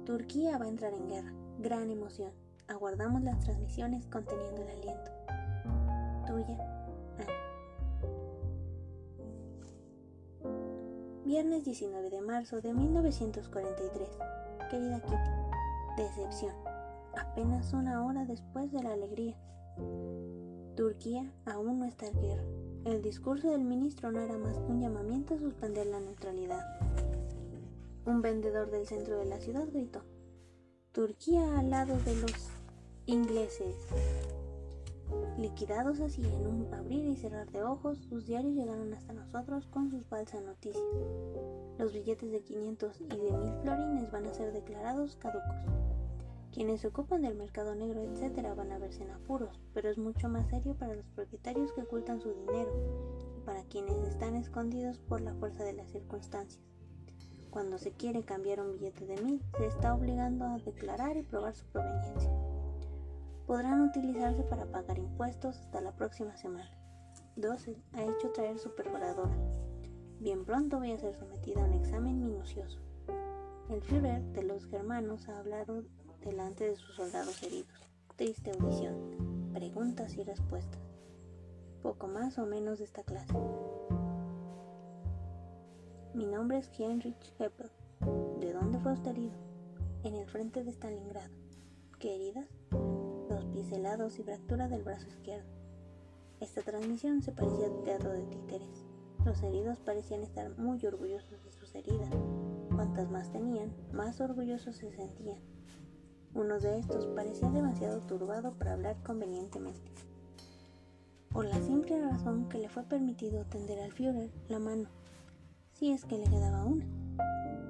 Turquía 0.07 0.57
va 0.57 0.65
a 0.65 0.69
entrar 0.69 0.95
en 0.95 1.09
guerra. 1.09 1.35
Gran 1.59 1.91
emoción. 1.91 2.33
Aguardamos 2.69 3.21
las 3.21 3.39
transmisiones 3.41 4.07
conteniendo 4.07 4.63
el 4.63 4.71
aliento. 4.71 5.11
Tuya, 6.27 6.57
Ana. 7.19 7.35
Viernes 11.27 11.65
19 11.65 12.09
de 12.09 12.23
marzo 12.23 12.63
de 12.63 12.73
1943. 12.73 14.09
Querida 14.71 15.03
Kitty, 15.03 15.99
decepción 15.99 16.66
apenas 17.17 17.73
una 17.73 18.05
hora 18.05 18.25
después 18.25 18.71
de 18.73 18.83
la 18.83 18.93
alegría. 18.93 19.37
Turquía 20.77 21.33
aún 21.45 21.79
no 21.79 21.85
está 21.87 22.07
en 22.07 22.21
guerra. 22.21 22.45
El 22.85 23.03
discurso 23.03 23.51
del 23.51 23.65
ministro 23.65 24.13
no 24.13 24.21
era 24.21 24.39
más 24.39 24.59
que 24.59 24.73
un 24.73 24.81
llamamiento 24.81 25.35
a 25.35 25.39
suspender 25.39 25.87
la 25.87 26.01
neutralidad. 26.01 26.65
Un 28.05 28.23
vendedor 28.23 28.71
del 28.71 28.87
centro 28.87 29.19
de 29.19 29.25
la 29.25 29.41
ciudad 29.41 29.67
gritó, 29.73 30.03
Turquía 30.93 31.59
al 31.59 31.71
lado 31.71 31.99
de 32.05 32.15
los 32.17 32.49
ingleses. 33.07 33.75
Liquidados 35.39 36.01
así 36.01 36.23
en 36.23 36.47
un 36.47 36.75
abrir 36.75 37.05
y 37.07 37.17
cerrar 37.17 37.51
de 37.51 37.63
ojos, 37.63 37.99
sus 38.09 38.27
diarios 38.27 38.55
llegaron 38.55 38.93
hasta 38.95 39.13
nosotros 39.13 39.67
con 39.67 39.91
sus 39.91 40.07
falsas 40.07 40.43
noticias. 40.45 40.85
Los 41.79 41.93
billetes 41.93 42.31
de 42.31 42.41
500 42.41 43.01
y 43.01 43.09
de 43.09 43.33
1000 43.33 43.53
florines 43.63 44.11
van 44.11 44.27
a 44.27 44.35
ser 44.35 44.53
declarados 44.53 45.17
caducos. 45.17 45.57
Quienes 46.57 46.81
se 46.81 46.87
ocupan 46.87 47.21
del 47.21 47.35
mercado 47.35 47.75
negro, 47.75 48.01
etc., 48.01 48.57
van 48.57 48.73
a 48.73 48.79
verse 48.79 49.03
en 49.03 49.11
apuros, 49.11 49.61
pero 49.75 49.91
es 49.91 49.99
mucho 49.99 50.31
más 50.31 50.49
serio 50.49 50.75
para 50.75 50.95
los 50.95 51.05
propietarios 51.11 51.71
que 51.75 51.83
ocultan 51.83 52.19
su 52.19 52.33
dinero 52.33 52.73
y 53.37 53.41
para 53.43 53.63
quienes 53.65 53.99
están 54.09 54.37
escondidos 54.37 54.99
por 55.01 55.21
la 55.21 55.35
fuerza 55.35 55.65
de 55.65 55.75
las 55.75 55.91
circunstancias. 55.91 56.65
Cuando 57.51 57.77
se 57.77 57.93
quiere 57.93 58.25
cambiar 58.25 58.63
un 58.63 58.73
billete 58.73 59.05
de 59.05 59.21
mil, 59.21 59.43
se 59.59 59.67
está 59.67 59.95
obligando 59.95 60.47
a 60.47 60.57
declarar 60.57 61.19
y 61.19 61.25
probar 61.25 61.55
su 61.55 61.67
proveniencia. 61.67 62.31
Podrán 63.47 63.83
utilizarse 63.83 64.43
para 64.45 64.65
pagar 64.65 64.99
impuestos 64.99 65.59
hasta 65.59 65.83
la 65.83 65.95
próxima 65.95 66.39
semana. 66.39 66.71
12. 67.37 67.77
Ha 67.93 68.03
hecho 68.03 68.33
traer 68.33 68.59
su 68.59 68.75
perforadora. 68.75 69.37
Bien 70.21 70.47
pronto 70.47 70.79
voy 70.79 70.93
a 70.93 70.99
ser 70.99 71.15
sometida 71.17 71.61
a 71.61 71.67
un 71.67 71.75
examen 71.75 72.19
minucioso. 72.19 72.79
El 73.69 73.83
Führer 73.83 74.23
de 74.33 74.43
los 74.43 74.65
germanos 74.65 75.29
ha 75.29 75.39
hablado 75.39 75.85
delante 76.27 76.69
de 76.69 76.77
sus 76.77 76.97
soldados 76.97 77.41
heridos. 77.45 77.89
Triste 78.17 78.51
audición. 78.51 79.53
Preguntas 79.55 80.17
y 80.17 80.25
respuestas. 80.25 80.81
Poco 81.83 82.09
más 82.09 82.37
o 82.39 82.47
menos 82.47 82.81
de 82.81 82.85
esta 82.85 83.05
clase. 83.05 83.33
Mi 86.15 86.27
nombre 86.27 86.59
es 86.59 86.69
Heinrich 86.77 87.33
Heppel. 87.39 87.71
¿De 88.41 88.53
dónde 88.53 88.81
fue 88.81 88.95
usted 88.95 89.13
herido? 89.13 89.37
En 90.03 90.17
el 90.17 90.27
frente 90.27 90.65
de 90.65 90.73
Stalingrado. 90.73 91.33
¿Qué 92.01 92.17
heridas? 92.17 92.49
Dos 92.71 93.45
pies 93.53 93.71
helados 93.71 94.19
y 94.19 94.25
fractura 94.25 94.67
del 94.67 94.83
brazo 94.83 95.07
izquierdo. 95.07 95.49
Esta 96.41 96.63
transmisión 96.63 97.23
se 97.23 97.33
parecía 97.33 97.69
a 97.69 97.83
teatro 97.85 98.13
de 98.13 98.27
títeres. 98.27 98.85
Los 99.25 99.43
heridos 99.45 99.79
parecían 99.79 100.23
estar 100.23 100.51
muy 100.59 100.85
orgullosos 100.85 101.43
de 101.45 101.53
sus 101.53 101.73
heridas. 101.77 102.11
Cuantas 102.75 103.11
más 103.11 103.31
tenían, 103.31 103.73
más 103.93 104.21
orgullosos 104.21 104.77
se 104.77 104.91
sentían. 104.91 105.56
Uno 106.37 106.61
de 106.61 106.79
estos 106.81 107.07
parecía 107.07 107.49
demasiado 107.49 108.01
turbado 108.03 108.53
para 108.53 108.75
hablar 108.75 108.95
convenientemente. 109.03 109.91
Por 111.33 111.47
la 111.47 111.59
simple 111.63 111.99
razón 111.99 112.47
que 112.51 112.59
le 112.59 112.69
fue 112.69 112.83
permitido 112.83 113.47
tender 113.47 113.81
al 113.81 113.91
Führer 113.91 114.31
la 114.49 114.59
mano 114.59 114.87
si 115.73 115.93
es 115.93 116.05
que 116.05 116.19
le 116.19 116.25
quedaba 116.25 116.67
una. 116.67 116.85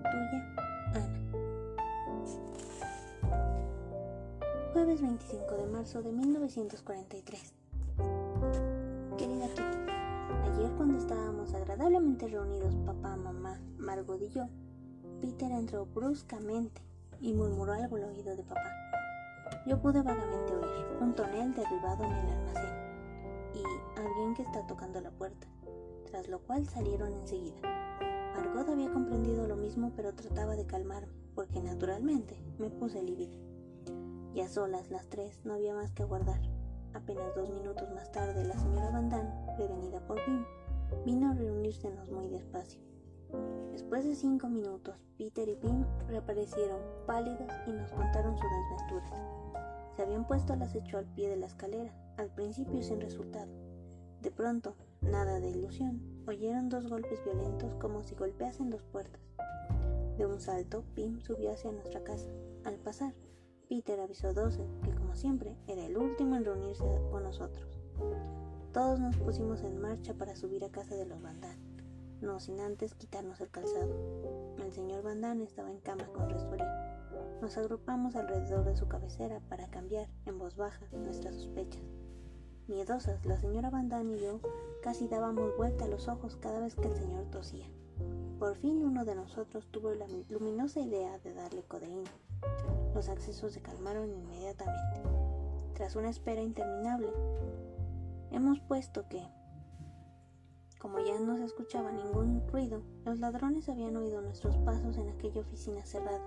Tuya, 0.02 0.54
Ana. 0.94 1.20
Jueves 4.73 5.00
25 5.00 5.54
de 5.54 5.66
marzo 5.66 6.02
de 6.02 6.11
1943. 6.11 7.54
Querida 9.16 9.46
Kitty, 9.46 9.92
ayer 10.50 10.73
cuando 10.76 10.99
estábamos 10.99 11.54
agradablemente 11.54 12.26
reunidos 12.26 12.75
papá, 12.85 13.14
mamá, 13.14 13.61
Margot 13.78 14.20
y 14.20 14.28
yo, 14.30 14.49
Peter 15.20 15.52
entró 15.52 15.87
bruscamente 15.87 16.82
y 17.20 17.32
murmuró 17.32 17.73
algo 17.73 17.96
al 17.96 18.04
oído 18.04 18.37
de 18.37 18.42
papá. 18.42 18.73
Yo 19.66 19.80
pude 19.80 20.02
vagamente 20.02 20.54
oír 20.54 20.87
un 21.00 21.14
tonel 21.14 21.54
derribado 21.54 22.04
en 22.04 22.12
el 22.12 22.30
almacén 22.30 22.75
y 23.54 23.99
alguien 23.99 24.35
que 24.35 24.42
está 24.42 24.66
tocando 24.66 25.00
la 25.00 25.11
puerta, 25.11 25.46
tras 26.06 26.28
lo 26.28 26.40
cual 26.40 26.68
salieron 26.68 27.12
enseguida. 27.12 27.56
Margot 28.37 28.68
había 28.68 28.92
comprendido 28.92 29.46
lo 29.46 29.56
mismo, 29.56 29.92
pero 29.96 30.14
trataba 30.14 30.56
de 30.56 30.66
calmarme, 30.66 31.12
porque 31.35 31.61
naturalmente 31.61 32.37
me 32.58 32.70
puse 32.70 33.02
lívida. 33.02 33.37
Y 34.35 34.40
a 34.40 34.49
solas 34.49 34.90
las 34.90 35.08
tres 35.08 35.40
no 35.44 35.54
había 35.54 35.75
más 35.75 35.92
que 35.92 36.02
aguardar. 36.02 36.40
Apenas 36.92 37.35
dos 37.35 37.50
minutos 37.50 37.90
más 37.94 38.12
tarde, 38.12 38.44
la 38.44 38.58
señora 38.58 38.90
Van 38.90 39.11
prevenida 39.56 40.00
por 40.06 40.23
Pim, 40.25 40.44
vino 41.04 41.30
a 41.30 41.35
reunírsenos 41.35 42.11
muy 42.11 42.28
despacio. 42.28 42.80
Después 43.76 44.06
de 44.06 44.14
cinco 44.14 44.49
minutos, 44.49 44.97
Peter 45.18 45.47
y 45.50 45.54
Pim 45.54 45.85
reaparecieron 46.09 46.80
pálidos 47.06 47.52
y 47.66 47.73
nos 47.73 47.92
contaron 47.92 48.35
sus 48.38 48.49
desventuras. 48.50 49.23
Se 49.95 50.00
habían 50.00 50.26
puesto 50.26 50.54
al 50.54 50.62
acecho 50.62 50.97
al 50.97 51.04
pie 51.04 51.28
de 51.28 51.37
la 51.37 51.45
escalera, 51.45 51.92
al 52.16 52.30
principio 52.30 52.83
sin 52.83 53.02
resultado. 53.02 53.52
De 54.23 54.30
pronto, 54.30 54.76
nada 55.02 55.40
de 55.40 55.50
ilusión, 55.50 56.00
oyeron 56.26 56.71
dos 56.71 56.88
golpes 56.88 57.23
violentos 57.23 57.75
como 57.75 58.02
si 58.02 58.14
golpeasen 58.14 58.71
dos 58.71 58.83
puertas. 58.85 59.21
De 60.16 60.25
un 60.25 60.40
salto, 60.40 60.83
Pim 60.95 61.21
subió 61.21 61.52
hacia 61.52 61.71
nuestra 61.71 62.02
casa. 62.02 62.30
Al 62.64 62.76
pasar, 62.76 63.12
Peter 63.68 64.00
avisó 64.00 64.28
a 64.28 64.33
Doce, 64.33 64.67
que 64.84 64.95
como 64.95 65.15
siempre 65.15 65.54
era 65.67 65.84
el 65.84 65.99
último 65.99 66.36
en 66.36 66.47
reunirse 66.47 66.99
con 67.10 67.25
nosotros. 67.25 67.78
Todos 68.73 69.00
nos 69.00 69.19
pusimos 69.19 69.62
en 69.65 69.78
marcha 69.78 70.15
para 70.15 70.34
subir 70.34 70.65
a 70.65 70.71
casa 70.71 70.95
de 70.95 71.04
los 71.04 71.21
Bandan, 71.21 71.58
no 72.26 72.41
sin 72.41 72.60
antes 72.60 72.95
quitarnos 72.95 73.41
el 73.41 73.50
calzado. 73.50 73.95
El 74.58 74.73
señor 74.73 75.02
Bandan 75.04 75.41
estaba 75.41 75.71
en 75.71 75.78
cama 75.78 76.06
con 76.12 76.28
resfriado. 76.28 76.71
Nos 77.41 77.56
agrupamos 77.56 78.17
alrededor 78.17 78.65
de 78.65 78.76
su 78.76 78.89
cabecera 78.89 79.41
para 79.49 79.69
cambiar, 79.69 80.08
en 80.26 80.39
voz 80.39 80.56
baja, 80.56 80.84
nuestras 80.93 81.36
sospechas. 81.36 81.82
Miedosas, 82.67 83.25
la 83.25 83.36
señora 83.36 83.71
Van 83.71 84.10
y 84.10 84.19
yo 84.19 84.41
casi 84.82 85.06
dábamos 85.06 85.56
vuelta 85.56 85.84
a 85.84 85.89
los 85.89 86.08
ojos 86.08 86.36
cada 86.36 86.58
vez 86.58 86.75
que 86.75 86.89
el 86.89 86.97
señor 86.97 87.26
tosía. 87.30 87.69
Por 88.41 88.56
fin 88.56 88.84
uno 88.84 89.04
de 89.04 89.15
nosotros 89.15 89.69
tuvo 89.71 89.95
la 89.95 90.06
luminosa 90.28 90.80
idea 90.80 91.19
de 91.21 91.32
darle 91.32 91.62
codeína. 91.62 92.10
Los 92.93 93.08
accesos 93.08 93.52
se 93.52 93.62
calmaron 93.62 94.12
inmediatamente. 94.12 95.00
Tras 95.75 95.95
una 95.95 96.10
espera 96.10 96.43
interminable, 96.43 97.08
hemos 98.32 98.58
puesto 98.60 99.08
que, 99.08 99.23
como 100.86 101.00
ya 101.00 101.18
no 101.18 101.36
se 101.36 101.46
escuchaba 101.46 101.90
ningún 101.90 102.46
ruido, 102.46 102.80
los 103.04 103.18
ladrones 103.18 103.68
habían 103.68 103.96
oído 103.96 104.22
nuestros 104.22 104.56
pasos 104.58 104.96
en 104.99 105.08
aquella 105.08 105.40
oficina 105.40 105.84
cerrada 105.84 106.22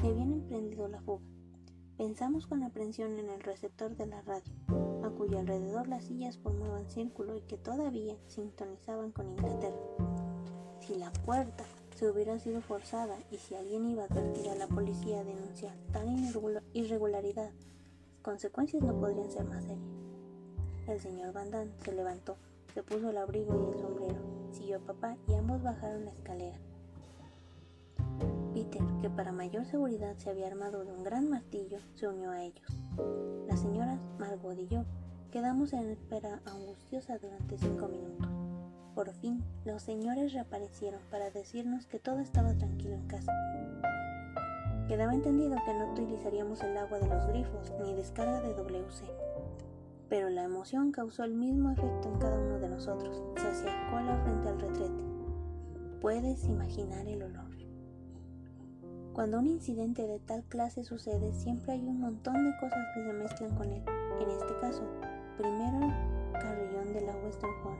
y 0.00 0.06
habían 0.06 0.32
emprendido 0.32 0.86
la 0.86 1.00
fuga. 1.00 1.24
Pensamos 1.98 2.46
con 2.46 2.62
aprensión 2.62 3.18
en 3.18 3.28
el 3.28 3.40
receptor 3.40 3.96
de 3.96 4.06
la 4.06 4.22
radio, 4.22 4.52
a 5.02 5.10
cuyo 5.10 5.40
alrededor 5.40 5.88
las 5.88 6.04
sillas 6.04 6.38
formaban 6.38 6.88
círculo 6.88 7.34
y 7.34 7.40
que 7.40 7.58
todavía 7.58 8.14
sintonizaban 8.28 9.10
con 9.10 9.28
Inglaterra. 9.28 9.76
Si 10.78 10.94
la 10.94 11.12
puerta 11.12 11.64
se 11.96 12.08
hubiera 12.08 12.38
sido 12.38 12.60
forzada 12.60 13.16
y 13.32 13.38
si 13.38 13.56
alguien 13.56 13.90
iba 13.90 14.04
a 14.04 14.06
advertir 14.06 14.50
a 14.50 14.54
la 14.54 14.68
policía 14.68 15.18
a 15.18 15.24
denunciar 15.24 15.76
tal 15.90 16.06
irregularidad, 16.74 17.50
las 17.50 18.22
consecuencias 18.22 18.84
no 18.84 19.00
podrían 19.00 19.32
ser 19.32 19.46
más 19.46 19.64
serias. 19.64 19.90
El 20.86 21.00
señor 21.00 21.32
Van 21.32 21.50
se 21.84 21.92
levantó, 21.92 22.36
se 22.76 22.82
puso 22.82 23.08
el 23.08 23.16
abrigo 23.16 23.54
y 23.58 23.72
el 23.72 23.80
sombrero, 23.80 24.20
siguió 24.50 24.76
a 24.76 24.80
papá 24.80 25.16
y 25.26 25.32
ambos 25.32 25.62
bajaron 25.62 26.04
la 26.04 26.10
escalera. 26.10 26.58
Peter, 28.52 28.82
que 29.00 29.08
para 29.08 29.32
mayor 29.32 29.64
seguridad 29.64 30.14
se 30.18 30.28
había 30.28 30.46
armado 30.46 30.84
de 30.84 30.92
un 30.92 31.02
gran 31.02 31.30
martillo, 31.30 31.78
se 31.94 32.06
unió 32.06 32.32
a 32.32 32.42
ellos. 32.42 32.82
Las 33.48 33.60
señoras 33.60 33.98
Margot 34.18 34.58
y 34.58 34.66
yo 34.66 34.84
quedamos 35.32 35.72
en 35.72 35.88
espera 35.88 36.42
angustiosa 36.44 37.16
durante 37.16 37.56
cinco 37.56 37.88
minutos. 37.88 38.28
Por 38.94 39.10
fin, 39.14 39.42
los 39.64 39.80
señores 39.80 40.34
reaparecieron 40.34 41.00
para 41.10 41.30
decirnos 41.30 41.86
que 41.86 41.98
todo 41.98 42.18
estaba 42.18 42.52
tranquilo 42.58 42.96
en 42.96 43.06
casa. 43.06 43.32
Quedaba 44.86 45.14
entendido 45.14 45.56
que 45.64 45.72
no 45.72 45.92
utilizaríamos 45.92 46.62
el 46.62 46.76
agua 46.76 46.98
de 46.98 47.08
los 47.08 47.26
grifos 47.28 47.72
ni 47.82 47.94
descarga 47.94 48.42
de 48.42 48.52
WC. 48.52 49.35
Pero 50.08 50.30
la 50.30 50.44
emoción 50.44 50.92
causó 50.92 51.24
el 51.24 51.34
mismo 51.34 51.70
efecto 51.70 52.08
en 52.08 52.18
cada 52.18 52.38
uno 52.38 52.58
de 52.58 52.68
nosotros. 52.68 53.22
Se 53.36 53.48
hacía 53.48 53.90
cola 53.90 54.20
frente 54.22 54.48
al 54.48 54.60
retrete. 54.60 55.04
Puedes 56.00 56.44
imaginar 56.44 57.06
el 57.06 57.22
olor. 57.22 57.56
Cuando 59.16 59.38
un 59.38 59.46
incidente 59.46 60.06
de 60.06 60.18
tal 60.18 60.44
clase 60.44 60.84
sucede, 60.84 61.32
siempre 61.32 61.72
hay 61.72 61.80
un 61.80 62.00
montón 62.00 62.34
de 62.34 62.54
cosas 62.60 62.84
que 62.94 63.02
se 63.02 63.12
mezclan 63.14 63.56
con 63.56 63.72
él. 63.72 63.82
En 64.20 64.28
este 64.28 64.54
caso, 64.60 64.82
primero 65.38 65.86
el 65.86 66.32
carrillón 66.32 66.92
de 66.92 67.00
la 67.00 67.16
Western 67.16 67.54
Phone, 67.62 67.78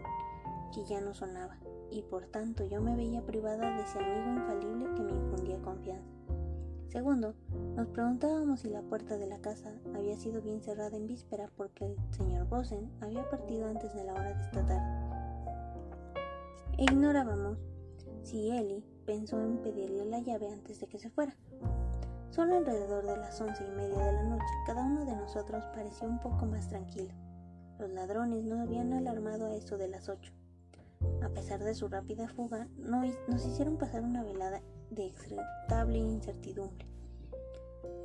que 0.75 0.83
ya 0.87 1.03
no 1.03 1.13
sonaba, 1.13 1.59
y 1.91 2.01
por 2.01 2.25
tanto 2.29 2.65
yo 2.65 2.81
me 2.81 2.97
veía 2.97 3.21
privada 3.21 3.77
de 3.77 3.83
ese 3.83 3.99
amigo 3.99 4.41
infalible 4.41 4.95
que 4.95 5.03
me 5.03 5.13
infundía 5.13 5.61
confianza. 5.61 6.16
Segundo, 6.89 7.35
nos 7.75 7.89
preguntábamos 7.89 8.61
si 8.61 8.71
la 8.71 8.81
puerta 8.81 9.19
de 9.19 9.27
la 9.27 9.41
casa 9.41 9.73
había 9.95 10.17
sido 10.17 10.41
bien 10.41 10.63
cerrada 10.63 10.97
en 10.97 11.07
víspera 11.07 11.51
porque 11.57 11.85
el 11.85 11.97
señor 12.11 12.49
Bosen 12.49 12.91
había 13.01 13.29
partido 13.29 13.67
antes 13.67 13.93
de 13.95 14.05
la 14.05 14.13
hora 14.13 14.35
de 14.35 14.43
esta 14.43 14.65
tarde. 14.65 15.07
E 16.79 16.85
ignorábamos 16.85 17.59
si 18.23 18.51
Ellie 18.51 18.85
pensó 19.05 19.41
en 19.41 19.59
pedirle 19.59 20.05
la 20.05 20.21
llave 20.21 20.49
antes 20.53 20.81
de 20.81 20.87
que 20.87 20.99
se 20.99 21.11
fuera. 21.11 21.37
Solo 22.31 22.57
alrededor 22.57 23.05
de 23.05 23.17
las 23.17 23.41
once 23.41 23.65
y 23.67 23.71
media 23.77 23.99
de 23.99 24.13
la 24.13 24.23
noche, 24.23 24.45
cada 24.67 24.85
uno 24.85 25.05
de 25.05 25.17
nosotros 25.17 25.65
pareció 25.75 26.09
un 26.09 26.21
poco 26.21 26.47
más 26.47 26.69
tranquilo. 26.69 27.13
Los 27.79 27.91
ladrones 27.91 28.45
no 28.45 28.61
habían 28.63 28.93
alarmado 28.93 29.47
a 29.47 29.55
eso 29.55 29.77
de 29.77 29.89
las 29.89 30.09
ocho. 30.09 30.33
A 31.23 31.29
pesar 31.31 31.63
de 31.63 31.75
su 31.75 31.89
rápida 31.89 32.29
fuga, 32.29 32.69
nos 32.79 33.47
hicieron 33.47 33.77
pasar 33.77 34.03
una 34.03 34.23
velada 34.23 34.63
de 34.91 35.07
extremadamente 35.07 35.99
incertidumbre. 35.99 36.87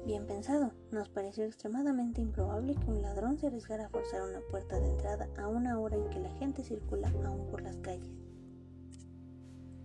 Bien 0.05 0.25
pensado, 0.25 0.71
nos 0.91 1.09
pareció 1.09 1.45
extremadamente 1.45 2.21
improbable 2.21 2.75
que 2.75 2.89
un 2.89 3.01
ladrón 3.01 3.37
se 3.37 3.47
arriesgara 3.47 3.85
a 3.85 3.89
forzar 3.89 4.23
una 4.23 4.41
puerta 4.49 4.79
de 4.79 4.89
entrada 4.89 5.29
a 5.37 5.47
una 5.47 5.79
hora 5.79 5.95
en 5.95 6.09
que 6.09 6.19
la 6.19 6.31
gente 6.31 6.63
circula 6.63 7.13
aún 7.23 7.47
por 7.47 7.61
las 7.61 7.77
calles. 7.77 8.11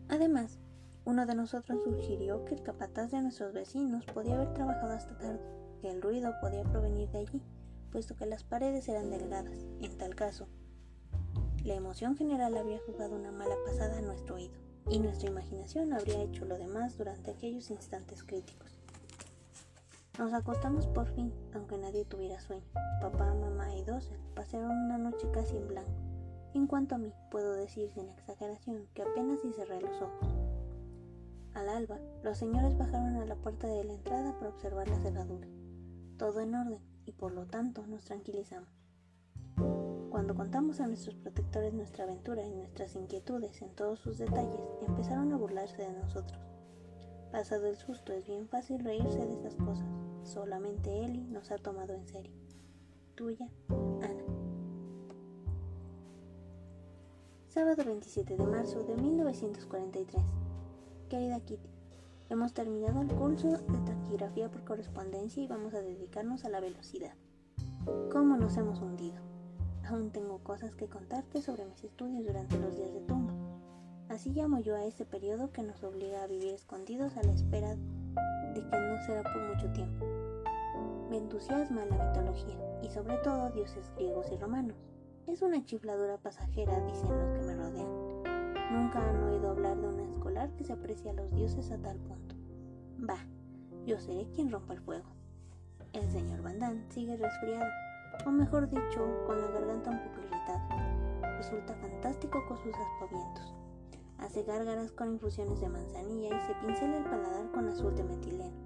Además, 0.09 0.59
uno 1.05 1.27
de 1.27 1.35
nosotros 1.35 1.83
sugirió 1.85 2.45
que 2.45 2.55
el 2.55 2.63
capataz 2.63 3.11
de 3.11 3.21
nuestros 3.21 3.53
vecinos 3.53 4.07
podía 4.07 4.37
haber 4.37 4.55
trabajado 4.55 4.93
hasta 4.95 5.19
tarde, 5.19 5.41
que 5.81 5.91
el 5.91 6.01
ruido 6.01 6.33
podía 6.41 6.65
provenir 6.65 7.11
de 7.11 7.19
allí, 7.19 7.43
puesto 7.93 8.17
que 8.17 8.27
las 8.27 8.43
paredes 8.43 8.89
eran 8.89 9.11
delgadas. 9.11 9.67
En 9.81 9.99
tal 9.99 10.15
caso, 10.15 10.49
la 11.63 11.75
emoción 11.75 12.17
general 12.17 12.57
habría 12.57 12.81
jugado 12.87 13.17
una 13.17 13.33
mala 13.33 13.57
pasada 13.67 13.99
a 13.99 14.03
nuestro 14.03 14.37
oído, 14.37 14.59
y 14.89 14.99
nuestra 14.99 15.31
imaginación 15.31 15.93
habría 15.93 16.23
hecho 16.23 16.45
lo 16.45 16.59
demás 16.59 16.97
durante 16.97 17.31
aquellos 17.31 17.71
instantes 17.71 18.23
críticos. 18.23 18.79
Nos 20.19 20.33
acostamos 20.33 20.87
por 20.87 21.09
fin, 21.09 21.33
aunque 21.55 21.77
nadie 21.77 22.05
tuviera 22.05 22.41
sueño. 22.41 22.65
Papá, 23.01 23.35
mamá 23.35 23.75
y 23.75 23.83
Dossel 23.83 24.19
pasaron 24.35 24.71
una 24.71 24.97
noche 24.97 25.29
casi 25.33 25.57
en 25.57 25.69
blanco. 25.69 25.91
En 26.55 26.67
cuanto 26.67 26.95
a 26.95 26.99
mí, 26.99 27.13
puedo 27.31 27.53
decir 27.53 27.91
sin 27.93 28.09
exageración 28.09 28.87
que 28.95 29.03
apenas 29.03 29.41
si 29.41 29.53
cerré 29.53 29.81
los 29.83 30.01
ojos. 30.01 30.35
Al 31.53 31.69
alba, 31.69 31.99
los 32.23 32.39
señores 32.39 32.79
bajaron 32.79 33.17
a 33.17 33.27
la 33.27 33.35
puerta 33.37 33.67
de 33.67 33.85
la 33.85 33.93
entrada 33.93 34.33
para 34.39 34.51
observar 34.51 34.89
la 34.89 34.99
cerradura. 35.01 35.49
Todo 36.17 36.41
en 36.41 36.55
orden, 36.55 36.81
y 37.05 37.13
por 37.13 37.33
lo 37.33 37.47
tanto 37.47 37.87
nos 37.87 38.05
tranquilizamos. 38.05 38.76
Cuando 40.11 40.35
contamos 40.35 40.81
a 40.81 40.87
nuestros 40.87 41.15
protectores 41.17 41.75
nuestra 41.75 42.05
aventura 42.05 42.45
y 42.45 42.51
nuestras 42.51 42.95
inquietudes 42.95 43.61
en 43.63 43.75
todos 43.75 43.99
sus 43.99 44.19
detalles, 44.19 44.61
empezaron 44.87 45.33
a 45.33 45.37
burlarse 45.37 45.83
de 45.83 45.93
nosotros. 45.93 46.41
Pasado 47.33 47.67
el 47.67 47.77
susto, 47.77 48.13
es 48.13 48.27
bien 48.27 48.49
fácil 48.49 48.83
reírse 48.83 49.19
de 49.19 49.35
esas 49.35 49.57
cosas. 49.57 49.87
Solamente 50.23 51.05
Eli 51.05 51.25
nos 51.25 51.51
ha 51.51 51.59
tomado 51.59 51.93
en 51.93 52.07
serio. 52.07 52.33
Tuya, 53.15 53.49
Ana. 53.69 54.25
Sábado 57.49 57.85
27 57.85 58.37
de 58.37 58.47
marzo 58.47 58.85
de 58.85 58.97
1943. 58.97 60.25
Querida 61.09 61.41
Kitty, 61.41 61.71
hemos 62.31 62.53
terminado 62.55 63.03
el 63.03 63.09
curso 63.09 63.49
de 63.49 63.79
taquigrafía 63.87 64.51
por 64.51 64.65
correspondencia 64.65 65.43
y 65.43 65.47
vamos 65.47 65.75
a 65.75 65.83
dedicarnos 65.83 66.45
a 66.45 66.49
la 66.49 66.61
velocidad. 66.61 67.15
¿Cómo 68.11 68.37
nos 68.37 68.57
hemos 68.57 68.81
hundido? 68.81 69.36
Aún 69.89 70.11
tengo 70.11 70.39
cosas 70.39 70.75
que 70.75 70.89
contarte 70.89 71.41
sobre 71.41 71.65
mis 71.65 71.85
estudios 71.85 72.27
durante 72.27 72.59
los 72.59 72.75
días 72.75 72.93
de 72.93 73.01
tumba. 73.03 73.33
Así 74.09 74.31
llamo 74.31 74.59
yo 74.59 74.75
a 74.75 74.85
ese 74.85 75.05
periodo 75.05 75.53
que 75.53 75.63
nos 75.63 75.85
obliga 75.85 76.25
a 76.25 76.27
vivir 76.27 76.55
escondidos 76.55 77.17
a 77.17 77.23
la 77.23 77.33
espera 77.33 77.77
de 77.77 78.69
que 78.69 78.81
no 78.81 79.01
será 79.07 79.23
por 79.23 79.55
mucho 79.55 79.71
tiempo. 79.73 80.05
Me 81.09 81.19
entusiasma 81.19 81.85
la 81.85 82.05
mitología 82.05 82.57
y 82.83 82.91
sobre 82.91 83.17
todo 83.19 83.51
dioses 83.51 83.93
griegos 83.95 84.27
y 84.33 84.37
romanos. 84.37 84.77
Es 85.29 85.43
una 85.43 85.65
chifladura 85.65 86.19
pasajera, 86.19 86.81
dicen 86.81 87.09
los 87.09 87.31
que 87.31 87.47
me 87.47 87.55
rodean. 87.55 88.23
Nunca 88.73 89.09
han 89.09 89.23
oído 89.23 89.51
hablar 89.51 89.77
de 89.81 89.87
una 89.87 90.03
escolar 90.03 90.51
que 90.57 90.65
se 90.65 90.73
aprecia 90.73 91.13
a 91.13 91.15
los 91.15 91.31
dioses 91.33 91.71
a 91.71 91.79
tal 91.79 91.99
punto. 91.99 92.35
Bah, 92.99 93.25
yo 93.87 94.01
seré 94.01 94.27
quien 94.35 94.51
rompa 94.51 94.75
el 94.75 94.81
fuego. 94.81 95.07
El 95.93 96.11
señor 96.11 96.43
Van 96.43 96.85
sigue 96.91 97.17
resfriado, 97.17 97.65
o 98.25 98.31
mejor 98.31 98.69
dicho, 98.69 99.25
con 99.27 99.41
la 99.41 99.49
garganta 99.49 99.91
un 99.91 100.03
poco 100.03 100.21
irritada. 100.21 101.37
Resulta 101.37 101.75
fantástico 101.75 102.43
con 102.49 102.57
sus 102.59 102.75
aspavientos. 102.75 103.55
Hace 104.19 104.43
gárgaras 104.45 104.93
con 104.93 105.13
infusiones 105.13 105.61
de 105.61 105.69
manzanilla 105.69 106.29
y 106.37 106.47
se 106.47 106.55
pincela 106.55 106.99
el 106.99 107.05
paladar 107.05 107.51
con 107.53 107.69
azul 107.69 107.95
de 107.95 108.05
metileno. 108.05 108.57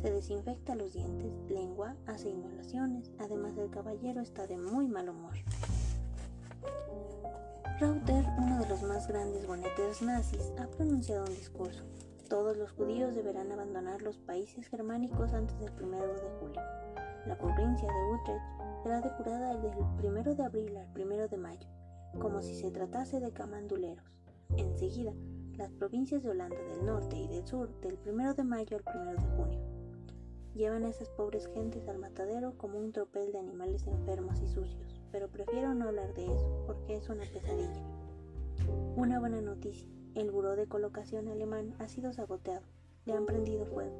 Se 0.00 0.10
desinfecta 0.10 0.74
los 0.74 0.92
dientes, 0.92 1.32
lengua, 1.50 1.96
hace 2.06 2.30
inhalaciones. 2.30 3.10
Además, 3.18 3.56
el 3.58 3.70
caballero 3.70 4.20
está 4.20 4.46
de 4.46 4.56
muy 4.56 4.88
mal 4.88 5.08
humor. 5.08 5.34
Rauter, 7.78 8.24
uno 8.38 8.58
de 8.60 8.68
los 8.68 8.82
más 8.82 9.06
grandes 9.06 9.46
boneteros 9.46 10.00
nazis, 10.00 10.52
ha 10.58 10.66
pronunciado 10.68 11.24
un 11.24 11.34
discurso. 11.34 11.84
Todos 12.28 12.56
los 12.56 12.72
judíos 12.72 13.14
deberán 13.14 13.52
abandonar 13.52 14.00
los 14.02 14.18
países 14.18 14.66
germánicos 14.68 15.32
antes 15.32 15.58
del 15.60 15.72
1 15.80 15.96
de 15.98 16.30
julio. 16.40 16.60
La 17.26 17.36
provincia 17.36 17.86
de 17.86 18.14
Utrecht 18.14 18.65
será 18.86 19.00
depurada 19.00 19.56
del 19.56 19.74
1 20.00 20.34
de 20.36 20.44
abril 20.44 20.76
al 20.76 20.86
1 20.94 21.26
de 21.26 21.36
mayo, 21.36 21.66
como 22.20 22.40
si 22.40 22.54
se 22.54 22.70
tratase 22.70 23.18
de 23.18 23.32
camanduleros. 23.32 24.04
Enseguida, 24.56 25.12
las 25.56 25.72
provincias 25.72 26.22
de 26.22 26.30
Holanda 26.30 26.62
del 26.62 26.86
norte 26.86 27.16
y 27.16 27.26
del 27.26 27.44
sur 27.44 27.68
del 27.80 27.98
1 28.06 28.34
de 28.34 28.44
mayo 28.44 28.76
al 28.76 29.00
1 29.02 29.10
de 29.10 29.28
junio. 29.36 29.60
Llevan 30.54 30.84
a 30.84 30.88
esas 30.88 31.08
pobres 31.10 31.48
gentes 31.52 31.88
al 31.88 31.98
matadero 31.98 32.56
como 32.58 32.78
un 32.78 32.92
tropel 32.92 33.32
de 33.32 33.40
animales 33.40 33.88
enfermos 33.88 34.40
y 34.40 34.46
sucios 34.46 35.02
pero 35.10 35.26
prefiero 35.28 35.74
no 35.74 35.88
hablar 35.88 36.14
de 36.14 36.24
eso 36.26 36.62
porque 36.66 36.94
es 36.94 37.08
una 37.08 37.24
pesadilla. 37.24 37.82
Una 38.94 39.18
buena 39.18 39.40
noticia, 39.40 39.88
el 40.14 40.30
buró 40.30 40.54
de 40.54 40.68
colocación 40.68 41.26
alemán 41.26 41.74
ha 41.80 41.88
sido 41.88 42.12
saboteado, 42.12 42.66
le 43.04 43.14
han 43.14 43.26
prendido 43.26 43.66
fuego. 43.66 43.96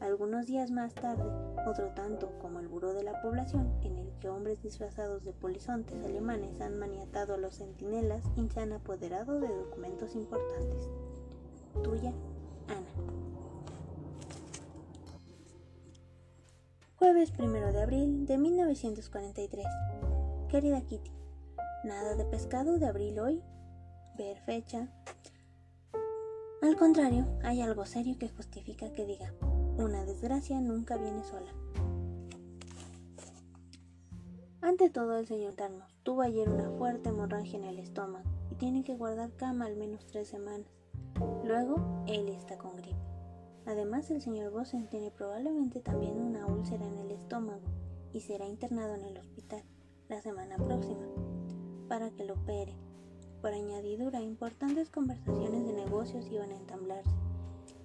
Algunos 0.00 0.46
días 0.46 0.70
más 0.70 0.94
tarde, 0.94 1.24
otro 1.66 1.88
tanto 1.94 2.30
como 2.38 2.60
el 2.60 2.68
buró 2.68 2.92
de 2.92 3.02
la 3.02 3.22
población, 3.22 3.72
en 3.80 3.96
el 3.96 4.05
que 4.20 4.28
hombres 4.28 4.62
disfrazados 4.62 5.24
de 5.24 5.32
polizontes 5.32 6.04
alemanes 6.04 6.60
han 6.60 6.78
maniatado 6.78 7.34
a 7.34 7.38
los 7.38 7.56
centinelas 7.56 8.22
y 8.36 8.48
se 8.48 8.60
han 8.60 8.72
apoderado 8.72 9.40
de 9.40 9.48
documentos 9.48 10.14
importantes. 10.14 10.88
Tuya, 11.82 12.12
Ana. 12.68 12.86
Jueves 16.96 17.32
1 17.38 17.72
de 17.72 17.82
abril 17.82 18.26
de 18.26 18.38
1943. 18.38 19.66
Querida 20.48 20.80
Kitty, 20.80 21.10
nada 21.84 22.14
de 22.16 22.24
pescado 22.24 22.78
de 22.78 22.86
abril 22.86 23.18
hoy. 23.18 23.42
Ver 24.16 24.38
fecha. 24.40 24.88
Al 26.62 26.76
contrario, 26.76 27.26
hay 27.44 27.60
algo 27.60 27.84
serio 27.84 28.16
que 28.18 28.30
justifica 28.30 28.90
que 28.92 29.04
diga, 29.04 29.34
una 29.76 30.04
desgracia 30.04 30.58
nunca 30.60 30.96
viene 30.96 31.22
sola. 31.22 31.52
Ante 34.66 34.90
todo, 34.90 35.16
el 35.16 35.28
señor 35.28 35.54
Tarnos 35.54 35.94
tuvo 36.02 36.22
ayer 36.22 36.48
una 36.48 36.68
fuerte 36.70 37.10
hemorragia 37.10 37.56
en 37.56 37.66
el 37.66 37.78
estómago 37.78 38.28
y 38.50 38.56
tiene 38.56 38.82
que 38.82 38.96
guardar 38.96 39.30
cama 39.36 39.66
al 39.66 39.76
menos 39.76 40.04
tres 40.06 40.26
semanas. 40.26 40.66
Luego, 41.44 41.76
él 42.08 42.28
está 42.30 42.58
con 42.58 42.74
gripe. 42.74 42.98
Además, 43.64 44.10
el 44.10 44.20
señor 44.20 44.50
Bosen 44.50 44.88
tiene 44.88 45.12
probablemente 45.12 45.78
también 45.78 46.20
una 46.20 46.46
úlcera 46.46 46.84
en 46.84 46.98
el 46.98 47.12
estómago 47.12 47.62
y 48.12 48.22
será 48.22 48.44
internado 48.48 48.96
en 48.96 49.04
el 49.04 49.18
hospital 49.18 49.62
la 50.08 50.20
semana 50.20 50.56
próxima 50.56 51.06
para 51.88 52.10
que 52.10 52.24
lo 52.24 52.34
opere. 52.34 52.74
Por 53.42 53.52
añadidura, 53.52 54.20
importantes 54.20 54.90
conversaciones 54.90 55.64
de 55.64 55.74
negocios 55.74 56.26
iban 56.28 56.50
a 56.50 56.56
entablarse 56.56 57.14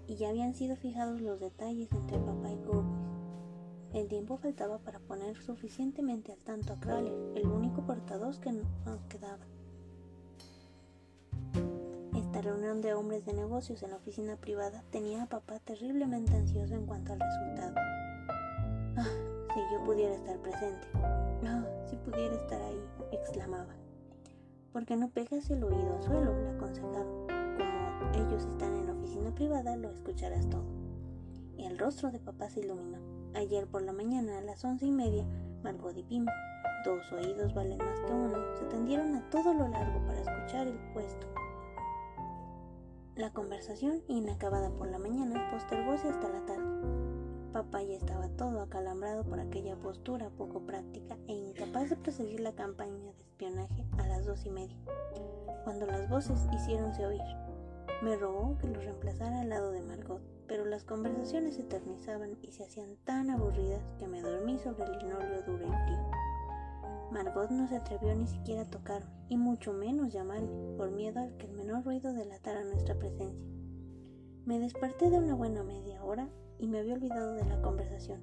y 0.07 0.15
ya 0.15 0.29
habían 0.29 0.55
sido 0.55 0.75
fijados 0.75 1.21
los 1.21 1.39
detalles 1.39 1.91
entre 1.91 2.17
papá 2.17 2.49
y 2.49 2.55
Gurwitz. 2.55 3.10
El 3.93 4.07
tiempo 4.07 4.37
faltaba 4.37 4.77
para 4.77 4.99
poner 4.99 5.35
suficientemente 5.41 6.31
al 6.31 6.39
tanto 6.39 6.71
a 6.71 6.79
Kraler, 6.79 7.13
el 7.35 7.45
único 7.45 7.85
portador 7.85 8.39
que 8.39 8.53
nos 8.53 9.01
quedaba. 9.09 9.45
Esta 12.15 12.41
reunión 12.41 12.81
de 12.81 12.93
hombres 12.93 13.25
de 13.25 13.33
negocios 13.33 13.83
en 13.83 13.89
la 13.89 13.97
oficina 13.97 14.37
privada 14.37 14.81
tenía 14.91 15.23
a 15.23 15.25
papá 15.25 15.59
terriblemente 15.59 16.33
ansioso 16.33 16.73
en 16.73 16.85
cuanto 16.85 17.11
al 17.11 17.19
resultado. 17.19 17.75
Ah, 18.95 19.09
si 19.53 19.59
yo 19.73 19.83
pudiera 19.83 20.15
estar 20.15 20.37
presente. 20.37 20.87
Ah, 21.45 21.65
si 21.89 21.97
pudiera 21.97 22.33
estar 22.33 22.61
ahí, 22.61 22.79
exclamaba. 23.11 23.75
¿Por 24.71 24.85
qué 24.85 24.95
no 24.95 25.09
pegas 25.09 25.49
el 25.49 25.65
oído 25.65 25.97
al 25.97 26.03
suelo? 26.03 26.33
le 26.33 26.49
aconsejaba. 26.51 27.03
Como 27.03 28.25
ellos 28.25 28.45
están 28.45 28.77
en 28.77 28.85
la 28.85 28.93
oficina 28.93 29.35
privada, 29.35 29.75
lo 29.75 29.91
escucharás 29.91 30.49
todo. 30.49 30.63
Y 31.57 31.65
el 31.65 31.77
rostro 31.77 32.09
de 32.09 32.19
papá 32.19 32.49
se 32.49 32.61
iluminó. 32.61 33.20
Ayer 33.33 33.65
por 33.65 33.81
la 33.81 33.93
mañana, 33.93 34.39
a 34.39 34.41
las 34.41 34.63
once 34.65 34.85
y 34.85 34.91
media, 34.91 35.25
Margot 35.63 35.95
y 35.95 36.03
Pim, 36.03 36.25
dos 36.83 37.11
oídos 37.13 37.53
valen 37.53 37.77
más 37.77 37.99
que 38.01 38.13
uno, 38.13 38.37
se 38.59 38.65
tendieron 38.65 39.15
a 39.15 39.29
todo 39.29 39.53
lo 39.53 39.69
largo 39.69 40.05
para 40.05 40.19
escuchar 40.19 40.67
el 40.67 40.77
puesto. 40.93 41.27
La 43.15 43.31
conversación, 43.31 44.01
inacabada 44.07 44.69
por 44.71 44.87
la 44.87 44.99
mañana, 44.99 45.49
postergóse 45.49 46.09
hasta 46.09 46.27
la 46.27 46.45
tarde. 46.45 47.51
Papá 47.53 47.81
ya 47.83 47.95
estaba 47.95 48.27
todo 48.29 48.61
acalambrado 48.61 49.23
por 49.23 49.39
aquella 49.39 49.77
postura 49.77 50.29
poco 50.31 50.65
práctica 50.65 51.17
e 51.27 51.33
incapaz 51.33 51.89
de 51.89 51.95
proseguir 51.95 52.41
la 52.41 52.53
campaña 52.53 53.13
de 53.13 53.23
espionaje 53.23 53.85
a 53.97 54.07
las 54.07 54.25
dos 54.25 54.45
y 54.45 54.49
media, 54.49 54.77
cuando 55.63 55.85
las 55.85 56.09
voces 56.09 56.47
hicieronse 56.53 57.05
oír. 57.05 57.21
Me 58.01 58.17
rogó 58.17 58.57
que 58.57 58.67
lo 58.67 58.79
reemplazara 58.81 59.41
al 59.41 59.49
lado 59.49 59.71
de 59.71 59.81
Margot, 59.81 60.21
pero 60.51 60.65
las 60.65 60.83
conversaciones 60.83 61.55
se 61.55 61.61
eternizaban 61.61 62.37
y 62.41 62.51
se 62.51 62.65
hacían 62.65 62.97
tan 63.05 63.29
aburridas 63.29 63.81
que 63.97 64.05
me 64.05 64.21
dormí 64.21 64.59
sobre 64.59 64.83
el 64.83 64.97
linoleo 64.97 65.41
duro 65.43 65.63
y 65.63 65.85
frío. 65.85 66.11
Margot 67.09 67.49
no 67.49 67.69
se 67.69 67.77
atrevió 67.77 68.13
ni 68.13 68.27
siquiera 68.27 68.63
a 68.63 68.69
tocarme, 68.69 69.09
y 69.29 69.37
mucho 69.37 69.71
menos 69.71 70.11
llamarme, 70.11 70.75
por 70.75 70.91
miedo 70.91 71.21
al 71.21 71.37
que 71.37 71.45
el 71.45 71.53
menor 71.53 71.85
ruido 71.85 72.11
delatara 72.11 72.65
nuestra 72.65 72.99
presencia. 72.99 73.49
Me 74.43 74.59
desperté 74.59 75.09
de 75.09 75.19
una 75.19 75.35
buena 75.35 75.63
media 75.63 76.03
hora 76.03 76.27
y 76.59 76.67
me 76.67 76.79
había 76.79 76.95
olvidado 76.95 77.33
de 77.35 77.45
la 77.45 77.61
conversación. 77.61 78.19